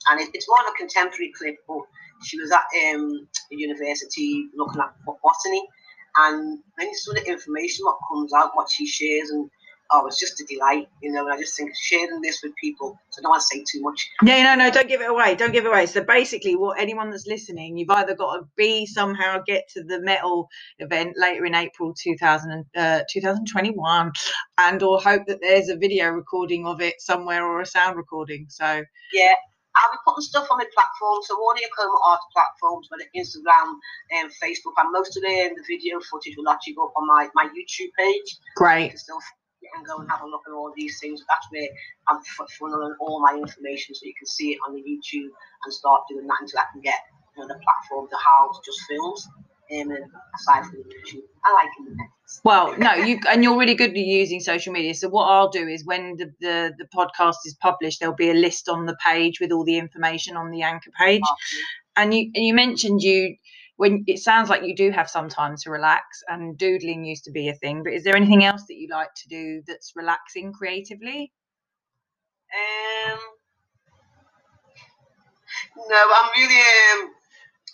and 0.08 0.20
it, 0.20 0.30
it's 0.34 0.49
more 0.49 0.58
of 0.60 0.73
a 0.73 0.78
contemporary 0.78 1.32
clip, 1.36 1.56
but 1.66 1.82
she 2.23 2.38
was 2.40 2.52
at 2.52 2.62
um, 2.94 3.26
university 3.50 4.49
looking 4.54 4.80
at 4.80 4.94
botany, 5.04 5.68
and 6.16 6.58
then 6.78 6.94
some 6.94 7.16
of 7.16 7.25
the 7.25 7.30
information 7.30 7.84
what 7.84 7.99
comes 8.10 8.32
out, 8.32 8.50
what 8.54 8.70
she 8.70 8.86
shares, 8.86 9.30
and 9.30 9.50
oh, 9.92 10.06
it's 10.06 10.18
just 10.18 10.40
a 10.40 10.44
delight, 10.44 10.88
you 11.02 11.12
know. 11.12 11.25
And 11.25 11.34
I 11.34 11.38
just 11.38 11.56
think 11.56 11.73
sharing 11.75 12.20
this 12.20 12.40
with 12.42 12.52
people, 12.60 12.99
so 13.10 13.20
I 13.20 13.23
don't 13.23 13.30
want 13.30 13.42
to 13.42 13.56
say 13.56 13.64
too 13.70 13.82
much. 13.82 14.08
No, 14.23 14.42
no, 14.42 14.54
no, 14.54 14.70
don't 14.70 14.88
give 14.88 15.00
it 15.00 15.10
away. 15.10 15.34
Don't 15.34 15.52
give 15.52 15.64
it 15.64 15.68
away. 15.68 15.86
So 15.86 16.02
basically, 16.02 16.56
what 16.56 16.80
anyone 16.80 17.10
that's 17.10 17.26
listening, 17.26 17.76
you've 17.76 17.90
either 17.90 18.14
got 18.14 18.36
to 18.36 18.42
be 18.56 18.86
somehow 18.86 19.42
get 19.46 19.68
to 19.75 19.82
the 19.82 20.00
metal 20.00 20.49
event 20.78 21.14
later 21.16 21.44
in 21.44 21.54
April 21.54 21.94
2000, 21.94 22.64
uh, 22.76 23.00
2021, 23.10 24.12
and 24.58 24.82
or 24.82 25.00
hope 25.00 25.26
that 25.26 25.40
there's 25.40 25.68
a 25.68 25.76
video 25.76 26.08
recording 26.08 26.66
of 26.66 26.80
it 26.80 27.00
somewhere 27.00 27.44
or 27.44 27.60
a 27.60 27.66
sound 27.66 27.96
recording. 27.96 28.46
So 28.49 28.82
yeah, 29.12 29.34
I'll 29.76 29.93
be 29.93 29.99
putting 30.04 30.23
stuff 30.23 30.49
on 30.50 30.59
my 30.59 30.67
platform, 30.75 31.23
so 31.23 31.39
all 31.39 31.54
the 31.54 31.63
Akoma 31.63 31.99
Art 32.06 32.21
platforms, 32.33 32.89
whether 32.91 33.06
Instagram 33.15 33.78
and 34.11 34.26
um, 34.26 34.30
Facebook, 34.43 34.75
and 34.78 34.91
most 34.93 35.17
of 35.17 35.23
the, 35.23 35.35
um, 35.47 35.54
the 35.54 35.65
video 35.69 36.00
footage 36.00 36.35
will 36.37 36.49
actually 36.49 36.75
go 36.75 36.87
up 36.87 36.95
on 36.97 37.06
my, 37.06 37.28
my 37.35 37.47
YouTube 37.54 37.91
page. 37.99 38.39
Great. 38.56 38.95
You 39.63 39.69
can 39.75 39.85
go 39.85 39.99
and 39.99 40.11
have 40.11 40.23
a 40.23 40.26
look 40.26 40.43
at 40.49 40.52
all 40.52 40.73
these 40.75 40.99
things. 41.00 41.23
That's 41.28 41.47
where 41.50 41.69
I'm 42.09 42.19
funneling 42.59 42.95
all 42.99 43.21
my 43.21 43.37
information 43.37 43.95
so 43.95 44.06
you 44.06 44.15
can 44.19 44.26
see 44.26 44.52
it 44.52 44.59
on 44.67 44.75
the 44.75 44.80
YouTube 44.80 45.28
and 45.65 45.73
start 45.73 46.02
doing 46.09 46.26
that 46.26 46.41
until 46.41 46.61
I 46.61 46.67
can 46.73 46.80
get 46.80 46.99
you 47.37 47.43
know, 47.43 47.49
the 47.49 47.61
platform 47.61 48.09
to 48.09 48.17
house 48.17 48.59
just 48.65 48.80
films. 48.89 49.28
Um, 49.71 49.91
and 49.93 50.04
aside 50.35 50.65
from 50.65 50.83
the 50.83 50.89
YouTube, 50.91 51.29
I 51.44 51.52
like 51.54 51.70
it. 51.78 52.08
Well, 52.44 52.76
no, 52.78 52.94
you 52.94 53.18
and 53.28 53.42
you're 53.42 53.58
really 53.58 53.74
good 53.74 53.90
at 53.90 53.96
using 53.96 54.40
social 54.40 54.72
media. 54.72 54.94
So 54.94 55.08
what 55.08 55.24
I'll 55.24 55.48
do 55.50 55.66
is 55.66 55.84
when 55.84 56.16
the, 56.16 56.32
the, 56.40 56.72
the 56.78 56.86
podcast 56.94 57.36
is 57.44 57.54
published, 57.60 58.00
there'll 58.00 58.14
be 58.14 58.30
a 58.30 58.34
list 58.34 58.68
on 58.68 58.86
the 58.86 58.96
page 59.04 59.40
with 59.40 59.50
all 59.50 59.64
the 59.64 59.76
information 59.78 60.36
on 60.36 60.50
the 60.50 60.62
anchor 60.62 60.90
page. 60.98 61.22
And 61.96 62.14
you 62.14 62.30
and 62.34 62.44
you 62.44 62.54
mentioned 62.54 63.02
you 63.02 63.36
when 63.76 64.04
it 64.06 64.18
sounds 64.18 64.48
like 64.48 64.62
you 64.62 64.76
do 64.76 64.90
have 64.90 65.10
some 65.10 65.28
time 65.28 65.56
to 65.62 65.70
relax 65.70 66.22
and 66.28 66.56
doodling 66.56 67.04
used 67.04 67.24
to 67.24 67.32
be 67.32 67.48
a 67.48 67.54
thing, 67.54 67.82
but 67.82 67.94
is 67.94 68.04
there 68.04 68.16
anything 68.16 68.44
else 68.44 68.64
that 68.68 68.76
you 68.76 68.88
like 68.90 69.12
to 69.16 69.28
do 69.28 69.62
that's 69.66 69.92
relaxing 69.96 70.52
creatively? 70.52 71.32
Um 72.54 73.18
no, 75.88 75.96
I'm 76.14 76.30
really 76.36 76.60
um, 76.60 77.10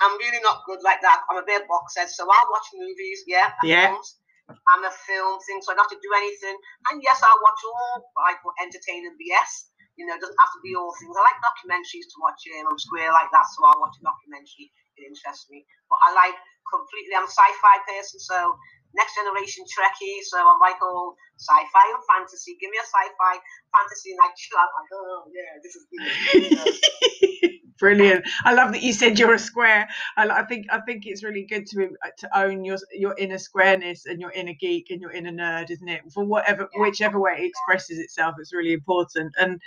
I'm 0.02 0.18
really 0.18 0.42
not 0.42 0.64
good 0.66 0.82
like 0.84 1.00
that. 1.00 1.24
I'm 1.30 1.40
a 1.40 1.46
bit 1.46 1.68
box 1.68 1.94
set, 1.94 2.10
so 2.10 2.24
I'll 2.24 2.50
watch 2.52 2.68
movies, 2.74 3.24
yeah. 3.26 3.52
Yeah. 3.62 3.92
Films. 3.92 4.18
I'm 4.46 4.86
a 4.86 4.94
film 4.94 5.42
thing, 5.42 5.58
so 5.58 5.72
I 5.72 5.74
don't 5.74 5.90
have 5.90 5.96
to 5.98 5.98
do 5.98 6.12
anything. 6.14 6.54
And 6.90 7.02
yes, 7.02 7.18
I'll 7.22 7.42
watch 7.42 7.60
all 7.66 8.06
like 8.14 8.38
entertaining 8.62 9.18
BS. 9.18 9.74
You 9.98 10.06
know, 10.06 10.14
it 10.14 10.22
doesn't 10.22 10.38
have 10.38 10.54
to 10.54 10.62
be 10.62 10.76
all 10.76 10.92
things. 11.00 11.16
I 11.16 11.24
like 11.24 11.40
documentaries 11.42 12.06
to 12.14 12.16
watch. 12.20 12.38
Um, 12.54 12.70
I'm 12.70 12.78
square 12.78 13.10
like 13.10 13.32
that, 13.32 13.48
so 13.50 13.64
I'll 13.66 13.80
watch 13.80 13.96
a 13.98 14.04
documentary. 14.06 14.70
It 15.00 15.08
interests 15.08 15.50
me. 15.50 15.66
But 15.90 15.98
I 16.04 16.14
like 16.14 16.36
completely. 16.68 17.16
I'm 17.16 17.26
a 17.26 17.32
sci-fi 17.32 17.76
person, 17.90 18.20
so 18.22 18.54
next 18.94 19.18
generation 19.18 19.66
Trekkie. 19.66 20.22
So 20.22 20.38
I'm 20.38 20.62
like 20.62 20.78
all 20.78 21.16
sci-fi 21.40 21.86
and 21.96 22.04
fantasy. 22.06 22.54
Give 22.60 22.70
me 22.70 22.78
a 22.78 22.86
sci-fi 22.86 23.34
fantasy, 23.72 24.14
and 24.14 24.22
I 24.22 24.30
chill 24.36 24.60
out. 24.60 24.70
Like, 24.78 24.90
oh 24.94 25.26
yeah, 25.32 25.58
this 25.58 25.74
is 25.74 25.84
good. 25.90 27.60
Brilliant. 27.78 28.26
I 28.44 28.54
love 28.54 28.72
that 28.72 28.82
you 28.82 28.92
said 28.92 29.18
you're 29.18 29.34
a 29.34 29.38
square. 29.38 29.88
I, 30.16 30.28
I, 30.28 30.44
think 30.44 30.66
I 30.70 30.80
think 30.80 31.06
it's 31.06 31.22
really 31.22 31.44
good 31.44 31.66
to 31.68 31.90
to 32.18 32.38
own 32.38 32.64
your 32.64 32.78
your 32.92 33.14
inner 33.18 33.38
squareness 33.38 34.06
and 34.06 34.20
your 34.20 34.32
inner 34.32 34.54
geek 34.58 34.90
and 34.90 35.00
your 35.00 35.12
inner 35.12 35.30
nerd, 35.30 35.70
isn't 35.70 35.88
it? 35.88 36.00
For 36.12 36.24
whatever 36.24 36.68
yeah. 36.74 36.80
whichever 36.80 37.20
way 37.20 37.36
it 37.38 37.44
expresses 37.44 37.98
itself, 37.98 38.36
it's 38.38 38.54
really 38.54 38.72
important. 38.72 39.34
And 39.38 39.60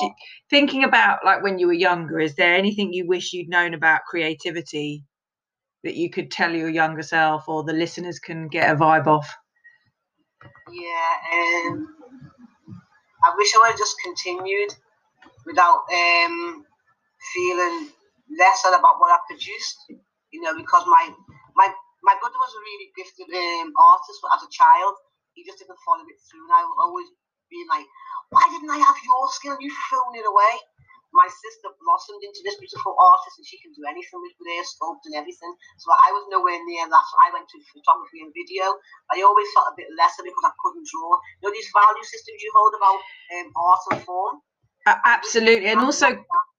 yeah. 0.00 0.08
thinking 0.48 0.84
about 0.84 1.24
like 1.24 1.42
when 1.42 1.58
you 1.58 1.66
were 1.66 1.72
younger, 1.72 2.20
is 2.20 2.36
there 2.36 2.54
anything 2.54 2.92
you 2.92 3.06
wish 3.06 3.32
you'd 3.32 3.48
known 3.48 3.74
about 3.74 4.02
creativity 4.08 5.04
that 5.82 5.96
you 5.96 6.10
could 6.10 6.30
tell 6.30 6.52
your 6.52 6.70
younger 6.70 7.02
self, 7.02 7.48
or 7.48 7.64
the 7.64 7.72
listeners 7.72 8.18
can 8.18 8.48
get 8.48 8.70
a 8.70 8.76
vibe 8.76 9.06
off? 9.06 9.34
Yeah, 10.70 11.14
um, 11.32 11.88
I 13.24 13.34
wish 13.36 13.52
I 13.54 13.58
would 13.58 13.70
have 13.70 13.78
just 13.78 13.96
continued 14.04 14.74
without 15.46 15.80
um 15.92 16.64
feeling 17.32 17.88
lesser 18.28 18.72
about 18.74 19.00
what 19.00 19.12
I 19.12 19.18
produced, 19.28 19.78
you 20.32 20.40
know, 20.42 20.54
because 20.56 20.84
my 20.86 21.08
my 21.56 21.68
my 22.02 22.14
brother 22.20 22.36
was 22.36 22.52
a 22.52 22.60
really 22.60 22.88
gifted 22.96 23.28
um, 23.32 23.72
artist 23.78 24.20
as 24.36 24.42
a 24.44 24.50
child. 24.52 24.94
He 25.32 25.42
just 25.44 25.58
didn't 25.58 25.80
follow 25.82 26.04
it 26.04 26.20
through, 26.28 26.44
and 26.46 26.54
I 26.54 26.62
would 26.62 26.80
always 26.80 27.08
being 27.50 27.66
like, 27.70 27.86
"Why 28.30 28.44
didn't 28.52 28.70
I 28.70 28.78
have 28.78 28.98
your 29.02 29.24
skill? 29.32 29.56
You've 29.60 29.80
thrown 29.88 30.14
it 30.16 30.26
away." 30.26 30.54
My 31.14 31.30
sister 31.30 31.70
blossomed 31.78 32.26
into 32.26 32.42
this 32.42 32.58
beautiful 32.58 32.98
artist, 32.98 33.38
and 33.38 33.46
she 33.46 33.62
can 33.62 33.70
do 33.78 33.86
anything 33.86 34.18
with, 34.18 34.34
her 34.34 34.66
sculpt 34.66 35.06
and 35.06 35.14
everything. 35.14 35.54
So 35.78 35.94
I 35.94 36.10
was 36.10 36.26
nowhere 36.26 36.58
near 36.66 36.90
that. 36.90 37.04
So 37.06 37.14
I 37.22 37.30
went 37.30 37.46
to 37.54 37.58
photography 37.70 38.26
and 38.26 38.34
video. 38.34 38.66
I 39.14 39.22
always 39.22 39.46
felt 39.54 39.70
a 39.70 39.78
bit 39.78 39.94
lesser 39.94 40.26
because 40.26 40.42
I 40.42 40.50
couldn't 40.58 40.90
draw. 40.90 41.14
You 41.38 41.42
know 41.46 41.54
these 41.54 41.70
value 41.70 42.02
systems 42.02 42.42
you 42.42 42.50
hold 42.50 42.74
about 42.74 42.98
um, 43.30 43.46
art 43.54 43.82
and 43.94 44.02
form. 44.02 44.42
Uh, 44.90 44.98
absolutely, 45.06 45.70
and 45.70 45.86
also 45.86 46.18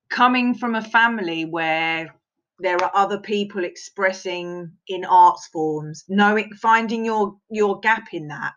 coming 0.10 0.54
from 0.54 0.76
a 0.76 0.82
family 0.82 1.46
where 1.46 2.13
there 2.60 2.82
are 2.82 2.91
other 2.94 3.20
people 3.20 3.63
expressing 3.63 4.72
in 4.88 5.04
arts 5.04 5.48
forms 5.48 6.04
knowing 6.08 6.54
finding 6.54 7.04
your 7.04 7.36
your 7.50 7.80
gap 7.82 8.13
in 8.13 8.30
that 8.30 8.54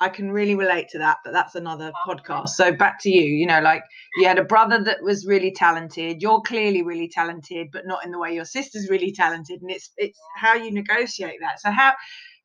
i 0.00 0.08
can 0.08 0.32
really 0.32 0.56
relate 0.56 0.88
to 0.88 0.98
that 0.98 1.18
but 1.24 1.32
that's 1.32 1.54
another 1.54 1.92
podcast. 2.06 2.48
So 2.48 2.72
back 2.72 3.00
to 3.02 3.10
you 3.10 3.22
you 3.22 3.46
know 3.46 3.60
like 3.60 3.82
you 4.16 4.26
had 4.26 4.38
a 4.38 4.44
brother 4.44 4.82
that 4.82 5.02
was 5.02 5.24
really 5.24 5.52
talented 5.52 6.20
you're 6.20 6.40
clearly 6.40 6.82
really 6.82 7.08
talented 7.08 7.68
but 7.72 7.86
not 7.86 8.04
in 8.04 8.10
the 8.10 8.18
way 8.18 8.34
your 8.34 8.44
sister's 8.44 8.90
really 8.90 9.12
talented 9.12 9.62
and 9.62 9.70
it's 9.70 9.90
it's 9.98 10.18
how 10.36 10.54
you 10.54 10.72
negotiate 10.72 11.38
that. 11.40 11.60
So 11.60 11.70
how 11.70 11.92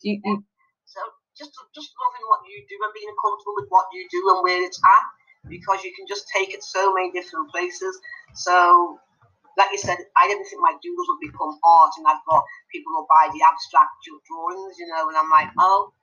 you, 0.01 0.19
you 0.23 0.43
so 0.85 0.99
just 1.37 1.53
just 1.73 1.91
loving 1.97 2.25
what 2.27 2.41
you 2.45 2.63
do 2.69 2.77
and 2.83 2.93
being 2.93 3.13
comfortable 3.23 3.55
with 3.55 3.69
what 3.69 3.85
you 3.93 4.07
do 4.11 4.21
and 4.29 4.43
where 4.43 4.63
it's 4.63 4.79
at 4.85 5.05
because 5.49 5.83
you 5.83 5.93
can 5.95 6.07
just 6.07 6.25
take 6.33 6.53
it 6.53 6.63
so 6.63 6.93
many 6.93 7.11
different 7.11 7.49
places 7.51 7.99
so 8.35 8.97
like 9.57 9.69
you 9.71 9.77
said, 9.77 9.99
I 10.17 10.27
didn't 10.27 10.45
think 10.49 10.61
my 10.65 10.73
doodles 10.81 11.09
would 11.13 11.21
become 11.21 11.53
art, 11.61 11.93
and 11.97 12.07
I've 12.09 12.25
got 12.25 12.41
people 12.73 12.93
who 12.97 13.05
buy 13.09 13.29
the 13.33 13.45
abstract 13.45 13.93
drawings, 14.25 14.77
you 14.81 14.87
know, 14.89 15.09
and 15.09 15.17
I'm 15.17 15.29
like, 15.29 15.49
oh, 15.59 15.93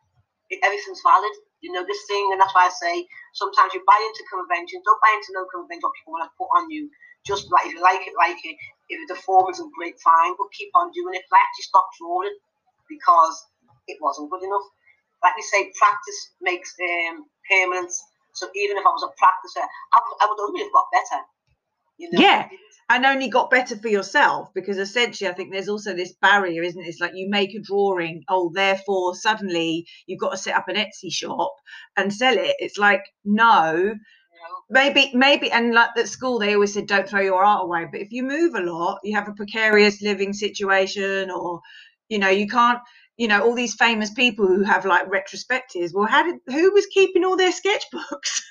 everything's 0.63 1.03
valid, 1.03 1.35
you 1.63 1.73
know, 1.73 1.85
this 1.87 2.03
thing, 2.09 2.31
and 2.33 2.41
that's 2.41 2.55
why 2.55 2.71
I 2.71 2.75
say 2.75 3.07
sometimes 3.35 3.75
you 3.75 3.83
buy 3.87 3.99
into 3.99 4.25
conventions, 4.31 4.83
don't 4.87 5.03
buy 5.03 5.13
into 5.19 5.33
no 5.35 5.45
convention 5.51 5.87
what 5.87 5.97
people 5.99 6.15
want 6.15 6.27
to 6.31 6.35
put 6.39 6.51
on 6.55 6.71
you. 6.71 6.91
Just 7.27 7.51
like 7.53 7.67
if 7.67 7.75
you 7.75 7.83
like 7.83 8.07
it, 8.07 8.15
like 8.17 8.39
it. 8.45 8.57
If 8.89 9.03
the 9.09 9.17
form 9.17 9.51
isn't 9.51 9.73
great, 9.75 9.99
fine, 10.01 10.35
but 10.39 10.49
keep 10.57 10.71
on 10.75 10.91
doing 10.93 11.15
it. 11.15 11.25
I 11.33 11.39
actually 11.43 11.69
stopped 11.69 11.99
drawing 12.01 12.37
because 12.89 13.37
it 13.89 13.99
wasn't 14.01 14.31
good 14.31 14.43
enough. 14.45 14.67
Like 15.23 15.35
you 15.37 15.45
say, 15.45 15.73
practice 15.79 16.21
makes 16.41 16.75
um, 16.81 17.27
permanence. 17.51 18.01
So 18.41 18.49
even 18.55 18.77
if 18.77 18.85
I 18.87 18.91
was 18.91 19.05
a 19.05 19.13
practicer, 19.21 19.65
I, 19.93 19.99
I 20.23 20.27
would 20.29 20.41
only 20.41 20.63
have 20.63 20.73
got 20.73 20.87
better. 20.93 21.23
You 21.99 22.09
know? 22.13 22.21
Yeah 22.21 22.49
and 22.91 23.07
only 23.07 23.29
got 23.29 23.51
better 23.51 23.77
for 23.77 23.87
yourself 23.87 24.53
because 24.53 24.77
essentially 24.77 25.31
I 25.31 25.33
think 25.33 25.53
there's 25.53 25.69
also 25.69 25.95
this 25.95 26.13
barrier, 26.21 26.65
isn't 26.65 26.83
it? 26.83 26.89
It's 26.89 27.01
like 27.01 27.13
you 27.15 27.31
make 27.31 27.55
a 27.55 27.61
drawing, 27.61 28.25
oh, 28.29 28.51
therefore 28.53 29.15
suddenly 29.15 29.87
you've 30.07 30.19
got 30.19 30.33
to 30.33 30.37
set 30.37 30.57
up 30.57 30.69
an 30.69 30.75
Etsy 30.75 31.11
shop 31.11 31.55
and 31.97 32.13
sell 32.13 32.37
it. 32.37 32.57
It's 32.59 32.79
like, 32.79 33.05
no, 33.25 33.95
maybe, 34.69 35.13
maybe, 35.15 35.53
and 35.53 35.73
like 35.73 35.91
at 35.97 36.09
school 36.09 36.41
they 36.41 36.55
always 36.55 36.75
said 36.75 36.89
don't 36.89 37.09
throw 37.09 37.21
your 37.21 37.45
art 37.45 37.63
away. 37.63 37.87
But 37.91 38.01
if 38.01 38.11
you 38.11 38.25
move 38.25 38.57
a 38.57 38.61
lot, 38.61 38.99
you 39.05 39.15
have 39.15 39.29
a 39.29 39.35
precarious 39.35 40.03
living 40.03 40.33
situation, 40.33 41.31
or 41.31 41.61
you 42.09 42.19
know, 42.19 42.29
you 42.29 42.49
can't. 42.49 42.81
You 43.17 43.29
know, 43.29 43.43
all 43.45 43.55
these 43.55 43.75
famous 43.75 44.11
people 44.13 44.47
who 44.47 44.63
have 44.65 44.87
like 44.87 45.07
retrospectives. 45.09 45.93
Well, 45.95 46.07
how 46.07 46.25
did 46.25 46.37
who 46.47 46.73
was 46.73 46.87
keeping 46.87 47.25
all 47.25 47.37
their 47.37 47.53
sketchbooks? 47.53 48.43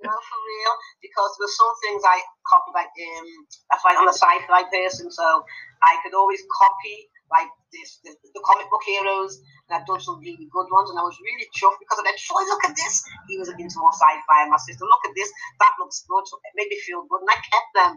No, 0.00 0.12
for 0.12 0.40
real. 0.40 0.74
Because 1.04 1.32
there's 1.38 1.56
some 1.56 1.74
things 1.84 2.02
I 2.04 2.18
copy, 2.48 2.70
like 2.72 2.92
um, 2.92 3.28
that's 3.68 3.84
I'm 3.84 4.08
a 4.08 4.16
sci-fi 4.16 4.64
person, 4.72 5.12
so 5.12 5.44
I 5.84 6.00
could 6.02 6.16
always 6.16 6.40
copy 6.48 7.08
like 7.28 7.48
this, 7.72 8.00
the, 8.04 8.16
comic 8.44 8.66
book 8.72 8.82
heroes, 8.86 9.38
and 9.68 9.76
I've 9.76 9.86
done 9.86 10.00
some 10.00 10.18
really 10.24 10.48
good 10.50 10.68
ones, 10.72 10.88
and 10.90 10.98
I 10.98 11.04
was 11.04 11.16
really 11.20 11.46
chuffed 11.52 11.78
because 11.84 12.00
I 12.00 12.04
went, 12.08 12.18
"Troy, 12.18 12.42
look 12.48 12.64
at 12.64 12.76
this." 12.76 13.04
He 13.28 13.36
was 13.36 13.52
into 13.52 13.78
more 13.80 13.92
sci-fi, 13.92 14.48
and 14.48 14.52
my 14.52 14.60
sister, 14.60 14.84
"Look 14.88 15.04
at 15.04 15.14
this, 15.16 15.30
that 15.60 15.72
looks 15.80 16.04
good." 16.08 16.24
So 16.28 16.40
it 16.48 16.56
made 16.56 16.72
me 16.72 16.80
feel 16.80 17.04
good, 17.04 17.20
and 17.20 17.30
I 17.30 17.38
kept 17.40 17.72
them. 17.76 17.92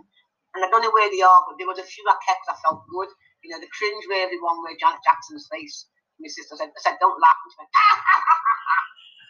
And 0.56 0.66
I 0.66 0.70
don't 0.70 0.84
know 0.84 0.94
where 0.94 1.10
they 1.10 1.22
are, 1.24 1.42
but 1.48 1.58
there 1.58 1.68
was 1.68 1.80
a 1.80 1.88
few 1.88 2.04
I 2.06 2.18
kept. 2.28 2.46
I 2.52 2.56
felt 2.62 2.84
good. 2.92 3.10
You 3.44 3.52
know, 3.56 3.62
the 3.62 3.72
cringe-worthy 3.76 4.40
one 4.42 4.60
where 4.64 4.78
Janet 4.80 5.04
Jackson's 5.06 5.48
face. 5.52 5.88
My 6.20 6.30
sister 6.32 6.56
said, 6.58 6.72
"I 6.72 6.82
said, 6.82 6.98
don't 7.02 7.20
laugh." 7.22 7.40
And 7.46 7.52
she 7.54 7.60
went, 7.60 7.72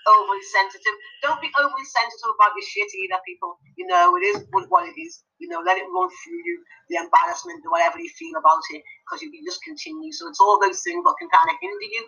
overly 0.10 0.44
sensitive. 0.52 0.98
Don't 1.24 1.42
be 1.42 1.52
overly 1.60 1.88
sensitive 1.88 2.34
about 2.36 2.56
your 2.58 2.68
shit 2.68 2.92
either, 3.06 3.20
people. 3.28 3.60
You 3.78 3.88
know, 3.88 4.16
it 4.20 4.26
is 4.26 4.38
what 4.52 4.88
it 4.90 4.98
is. 5.00 5.24
You 5.40 5.50
know, 5.52 5.62
let 5.64 5.78
it 5.80 5.88
run 5.92 6.10
through 6.10 6.42
you, 6.46 6.56
the 6.90 6.98
embarrassment, 7.04 7.64
whatever 7.68 8.00
you 8.00 8.12
feel 8.16 8.36
about 8.40 8.64
it, 8.72 8.84
because 9.08 9.24
you 9.24 9.32
just 9.44 9.64
continue. 9.64 10.12
So 10.14 10.30
it's 10.30 10.42
all 10.42 10.60
those 10.62 10.82
things 10.84 11.04
that 11.04 11.18
can 11.20 11.30
kind 11.32 11.50
of 11.52 11.58
hinder 11.62 11.90
you. 11.92 12.04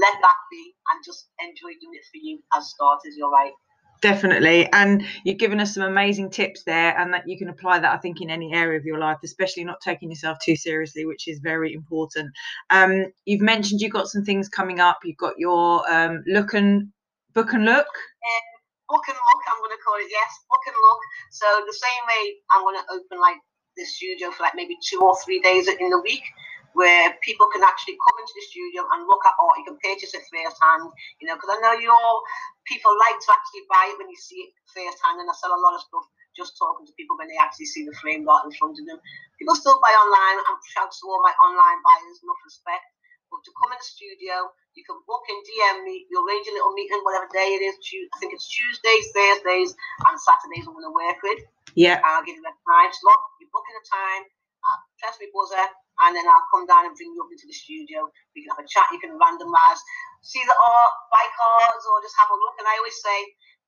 Let 0.00 0.16
that 0.22 0.38
be 0.52 0.72
and 0.92 0.98
just 1.04 1.28
enjoy 1.40 1.74
doing 1.80 1.96
it 1.98 2.06
for 2.12 2.20
you 2.22 2.40
as 2.54 2.70
starters, 2.72 3.16
you're 3.18 3.32
right. 3.32 3.52
Definitely. 4.00 4.72
And 4.72 5.04
you've 5.24 5.38
given 5.38 5.58
us 5.58 5.74
some 5.74 5.82
amazing 5.82 6.30
tips 6.30 6.62
there, 6.62 6.96
and 6.98 7.12
that 7.12 7.28
you 7.28 7.36
can 7.36 7.48
apply 7.48 7.80
that, 7.80 7.92
I 7.92 7.98
think, 7.98 8.20
in 8.20 8.30
any 8.30 8.52
area 8.54 8.78
of 8.78 8.84
your 8.84 8.98
life, 8.98 9.18
especially 9.24 9.64
not 9.64 9.80
taking 9.80 10.10
yourself 10.10 10.38
too 10.44 10.54
seriously, 10.54 11.04
which 11.04 11.26
is 11.26 11.40
very 11.40 11.72
important. 11.72 12.30
Um, 12.70 13.06
you've 13.24 13.40
mentioned 13.40 13.80
you've 13.80 13.92
got 13.92 14.08
some 14.08 14.24
things 14.24 14.48
coming 14.48 14.78
up. 14.78 14.98
You've 15.04 15.16
got 15.16 15.34
your 15.38 15.90
um, 15.90 16.22
look 16.26 16.54
and 16.54 16.92
Book 17.38 17.52
and 17.52 17.64
look. 17.64 17.86
Um, 17.86 18.46
book 18.88 19.04
and 19.06 19.14
look. 19.14 19.42
I'm 19.46 19.62
going 19.62 19.70
to 19.70 19.82
call 19.84 19.94
it 20.00 20.10
yes. 20.10 20.30
Book 20.50 20.64
and 20.66 20.74
look. 20.74 21.00
So 21.30 21.46
the 21.66 21.78
same 21.78 22.02
way 22.08 22.34
I'm 22.50 22.62
going 22.62 22.74
to 22.74 22.86
open 22.90 23.20
like 23.20 23.36
the 23.76 23.84
studio 23.84 24.32
for 24.32 24.42
like 24.42 24.56
maybe 24.56 24.74
two 24.82 24.98
or 24.98 25.14
three 25.24 25.38
days 25.38 25.68
in 25.68 25.90
the 25.90 26.00
week 26.00 26.24
where 26.72 27.16
people 27.24 27.48
can 27.52 27.64
actually 27.64 27.96
come 28.00 28.16
into 28.20 28.34
the 28.36 28.44
studio 28.44 28.84
and 28.92 29.08
look 29.08 29.24
at 29.24 29.38
art. 29.40 29.58
You 29.60 29.66
can 29.72 29.80
purchase 29.80 30.12
it 30.12 30.26
first 30.28 30.58
hand, 30.60 30.88
you 31.20 31.26
know, 31.26 31.36
because 31.36 31.52
I 31.52 31.58
know 31.64 31.74
you 31.76 31.88
all 31.88 32.22
people 32.68 32.92
like 33.08 33.16
to 33.16 33.30
actually 33.32 33.64
buy 33.70 33.88
it 33.92 33.96
when 33.96 34.12
you 34.12 34.18
see 34.20 34.48
it 34.48 34.52
first 34.68 35.00
hand, 35.00 35.20
and 35.20 35.28
I 35.30 35.34
sell 35.36 35.54
a 35.54 35.64
lot 35.64 35.74
of 35.74 35.82
stuff 35.82 36.04
just 36.36 36.54
talking 36.54 36.86
to 36.86 36.94
people 36.94 37.18
when 37.18 37.26
they 37.26 37.40
actually 37.40 37.66
see 37.66 37.82
the 37.82 37.96
framed 37.98 38.30
art 38.30 38.46
in 38.46 38.54
front 38.54 38.78
of 38.78 38.84
them. 38.86 39.02
People 39.42 39.58
still 39.58 39.82
buy 39.82 39.90
online. 39.90 40.38
I'm 40.46 40.60
proud 40.74 40.90
to 40.92 41.02
all 41.10 41.24
my 41.24 41.34
online 41.42 41.80
buyers, 41.82 42.22
enough 42.22 42.42
respect. 42.46 42.86
But 43.28 43.44
to 43.44 43.52
come 43.60 43.74
in 43.74 43.80
the 43.80 43.84
studio, 43.84 44.48
you 44.72 44.86
can 44.88 44.96
book 45.04 45.20
in, 45.28 45.36
DM 45.44 45.84
me, 45.84 46.08
you'll 46.08 46.24
arrange 46.24 46.48
a 46.48 46.54
little 46.56 46.72
meeting, 46.72 47.02
whatever 47.04 47.28
day 47.28 47.60
it 47.60 47.60
is. 47.60 47.76
I 47.76 48.16
think 48.22 48.32
it's 48.32 48.48
Tuesdays, 48.48 49.12
Thursdays, 49.12 49.76
and 50.08 50.16
Saturdays 50.16 50.64
I'm 50.64 50.72
going 50.72 50.88
to 50.88 50.96
work 50.96 51.20
with. 51.20 51.44
Yeah. 51.76 52.00
I'll 52.08 52.24
give 52.24 52.40
you 52.40 52.46
a 52.46 52.56
time 52.64 52.92
slot. 52.94 53.20
You 53.36 53.52
book 53.52 53.68
in 53.68 53.76
a 53.76 53.84
time, 53.84 54.22
I'll 54.64 54.82
press 54.98 55.16
my 55.18 55.28
buzzer, 55.30 55.66
and 56.06 56.12
then 56.14 56.26
I'll 56.26 56.48
come 56.50 56.66
down 56.66 56.86
and 56.86 56.94
bring 56.94 57.12
you 57.14 57.22
up 57.22 57.30
into 57.30 57.46
the 57.46 57.56
studio. 57.56 58.10
We 58.34 58.42
can 58.42 58.54
have 58.54 58.62
a 58.62 58.68
chat, 58.68 58.90
you 58.94 59.00
can 59.02 59.14
randomize, 59.14 59.80
see 60.22 60.42
the 60.42 60.56
art, 60.56 60.94
buy 61.10 61.26
cards, 61.38 61.84
or 61.86 62.02
just 62.02 62.16
have 62.18 62.30
a 62.30 62.38
look. 62.38 62.56
And 62.58 62.66
I 62.66 62.74
always 62.78 62.98
say, 63.02 63.18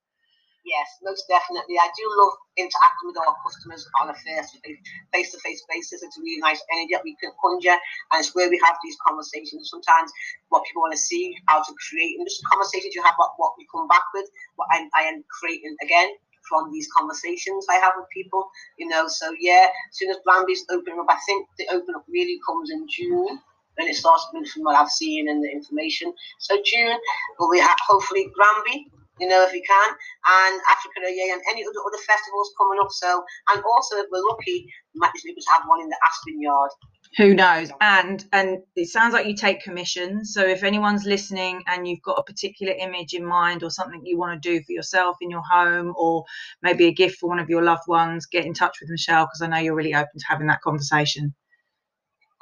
Yes, 0.68 1.00
most 1.02 1.24
definitely. 1.32 1.80
I 1.80 1.88
do 1.96 2.04
love 2.20 2.36
interacting 2.60 3.08
with 3.08 3.16
our 3.24 3.36
customers 3.40 3.88
on 4.04 4.12
a 4.12 4.16
face 4.20 4.52
to 4.52 5.40
face 5.40 5.64
basis. 5.72 6.04
It's 6.04 6.18
a 6.18 6.22
really 6.22 6.44
nice 6.44 6.60
energy 6.76 6.92
that 6.92 7.08
we 7.08 7.16
can 7.24 7.32
conjure, 7.40 7.80
and 8.12 8.20
it's 8.20 8.36
where 8.36 8.50
we 8.52 8.60
have 8.66 8.76
these 8.84 8.98
conversations. 9.00 9.72
Sometimes 9.72 10.12
what 10.50 10.68
people 10.68 10.84
want 10.84 10.92
to 10.92 11.00
see, 11.00 11.32
how 11.48 11.64
to 11.64 11.74
create, 11.88 12.20
and 12.20 12.28
just 12.28 12.44
conversations 12.52 12.94
you 12.96 13.04
have 13.04 13.16
about 13.16 13.40
what 13.40 13.56
we 13.58 13.66
come 13.72 13.88
back 13.88 14.04
with, 14.14 14.28
what 14.60 14.68
I, 14.70 14.90
I 14.92 15.08
am 15.08 15.24
creating 15.40 15.78
again 15.82 16.12
from 16.50 16.72
these 16.72 16.88
conversations 16.92 17.66
I 17.72 17.80
have 17.80 17.96
with 17.96 18.12
people, 18.12 18.52
you 18.78 18.88
know. 18.92 19.08
So 19.08 19.32
yeah, 19.40 19.72
as 19.72 19.94
soon 19.96 20.12
as 20.12 20.20
Granby's 20.28 20.66
open 20.70 21.00
up, 21.00 21.08
I 21.08 21.18
think 21.26 21.48
the 21.58 21.72
open 21.72 21.96
up 21.96 22.04
really 22.12 22.40
comes 22.44 22.72
in 22.72 22.84
June 22.92 23.40
when 23.80 23.88
it 23.88 23.96
starts 23.96 24.28
from 24.32 24.64
what 24.64 24.76
I've 24.76 24.92
seen 24.92 25.30
and 25.30 25.40
the 25.42 25.48
information. 25.48 26.12
So 26.40 26.60
June, 26.66 26.98
we'll 27.40 27.52
be 27.52 27.64
hopefully 27.88 28.28
Granby 28.36 28.92
you 29.20 29.28
know, 29.28 29.44
if 29.44 29.54
you 29.54 29.62
can, 29.68 29.90
and 29.90 30.62
Africa 30.70 31.00
yeah, 31.10 31.34
and 31.34 31.42
any 31.50 31.64
other 31.64 31.80
other 31.86 32.02
festivals 32.06 32.52
coming 32.58 32.80
up. 32.82 32.92
So, 32.92 33.24
and 33.54 33.64
also 33.64 33.98
if 33.98 34.06
we're 34.12 34.24
lucky, 34.30 34.68
we 34.94 35.00
might 35.00 35.14
be 35.14 35.30
able 35.30 35.42
to 35.42 35.52
have 35.52 35.64
one 35.68 35.82
in 35.82 35.90
the 35.90 35.98
Aspen 36.06 36.42
Yard. 36.42 36.72
Who 37.18 37.34
knows? 37.34 37.72
And 37.82 38.26
and 38.34 38.60
it 38.76 38.90
sounds 38.90 39.14
like 39.14 39.26
you 39.26 39.36
take 39.36 39.62
commissions. 39.62 40.34
So 40.34 40.46
if 40.46 40.64
anyone's 40.64 41.06
listening 41.06 41.64
and 41.68 41.88
you've 41.88 42.02
got 42.02 42.20
a 42.20 42.24
particular 42.24 42.74
image 42.74 43.14
in 43.14 43.26
mind 43.26 43.64
or 43.64 43.70
something 43.70 44.02
you 44.04 44.18
want 44.18 44.42
to 44.42 44.50
do 44.50 44.62
for 44.64 44.72
yourself 44.74 45.18
in 45.22 45.30
your 45.30 45.44
home, 45.50 45.94
or 45.98 46.26
maybe 46.62 46.86
a 46.86 46.94
gift 46.94 47.20
for 47.20 47.30
one 47.30 47.40
of 47.40 47.50
your 47.50 47.64
loved 47.64 47.88
ones, 47.88 48.26
get 48.26 48.46
in 48.46 48.54
touch 48.54 48.78
with 48.82 48.90
Michelle 48.90 49.26
because 49.26 49.42
I 49.42 49.48
know 49.48 49.58
you're 49.58 49.76
really 49.76 49.96
open 49.96 50.20
to 50.20 50.26
having 50.28 50.48
that 50.48 50.62
conversation. 50.62 51.34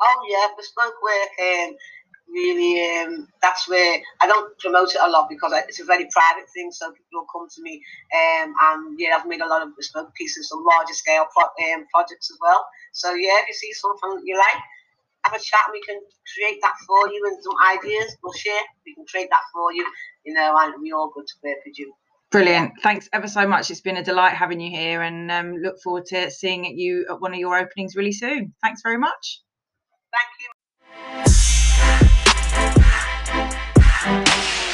Oh 0.01 0.25
yeah, 0.29 0.47
bespoke 0.57 1.01
work. 1.01 1.29
Um, 1.39 1.75
really 2.27 2.81
um, 3.01 3.27
that's 3.41 3.67
where 3.69 4.01
I 4.21 4.27
don't 4.27 4.57
promote 4.59 4.89
it 4.89 5.01
a 5.01 5.09
lot 5.09 5.29
because 5.29 5.53
it's 5.67 5.79
a 5.79 5.85
very 5.85 6.07
private 6.11 6.49
thing. 6.53 6.71
So 6.71 6.91
people 6.91 7.21
will 7.21 7.27
come 7.31 7.47
to 7.49 7.61
me, 7.61 7.81
um, 8.13 8.53
and 8.61 8.99
yeah, 8.99 9.17
I've 9.17 9.27
made 9.27 9.41
a 9.41 9.47
lot 9.47 9.61
of 9.61 9.75
bespoke 9.75 10.13
pieces, 10.15 10.49
some 10.49 10.63
larger 10.63 10.93
scale 10.93 11.25
pro- 11.33 11.73
um, 11.73 11.85
projects 11.93 12.31
as 12.31 12.37
well. 12.41 12.65
So 12.93 13.13
yeah, 13.13 13.37
if 13.41 13.47
you 13.49 13.53
see 13.53 13.73
something 13.73 14.21
you 14.25 14.37
like, 14.37 14.61
have 15.25 15.33
a 15.33 15.43
chat. 15.43 15.61
and 15.67 15.73
We 15.73 15.81
can 15.81 15.99
create 16.33 16.59
that 16.61 16.75
for 16.87 17.07
you 17.09 17.21
and 17.27 17.43
some 17.43 17.55
ideas. 17.71 18.15
We'll 18.23 18.33
share. 18.33 18.61
We 18.85 18.95
can 18.95 19.05
create 19.05 19.29
that 19.31 19.43
for 19.53 19.73
you. 19.73 19.85
You 20.23 20.33
know, 20.33 20.55
and 20.59 20.81
we 20.81 20.91
all 20.91 21.11
good 21.13 21.27
to 21.27 21.33
work 21.43 21.57
with 21.65 21.77
you. 21.77 21.93
Brilliant. 22.31 22.73
Thanks 22.81 23.07
ever 23.13 23.27
so 23.27 23.47
much. 23.47 23.71
It's 23.71 23.81
been 23.81 23.97
a 23.97 24.03
delight 24.03 24.33
having 24.33 24.59
you 24.59 24.69
here 24.69 25.01
and 25.01 25.31
um, 25.31 25.55
look 25.57 25.79
forward 25.81 26.05
to 26.07 26.29
seeing 26.31 26.65
you 26.65 27.05
at 27.09 27.21
one 27.21 27.33
of 27.33 27.39
your 27.39 27.57
openings 27.57 27.95
really 27.95 28.11
soon. 28.11 28.53
Thanks 28.61 28.81
very 28.83 28.97
much. 28.97 29.41
Thank 30.11 31.27
you. 31.27 31.54
Thank 34.05 34.59
you. 34.59 34.64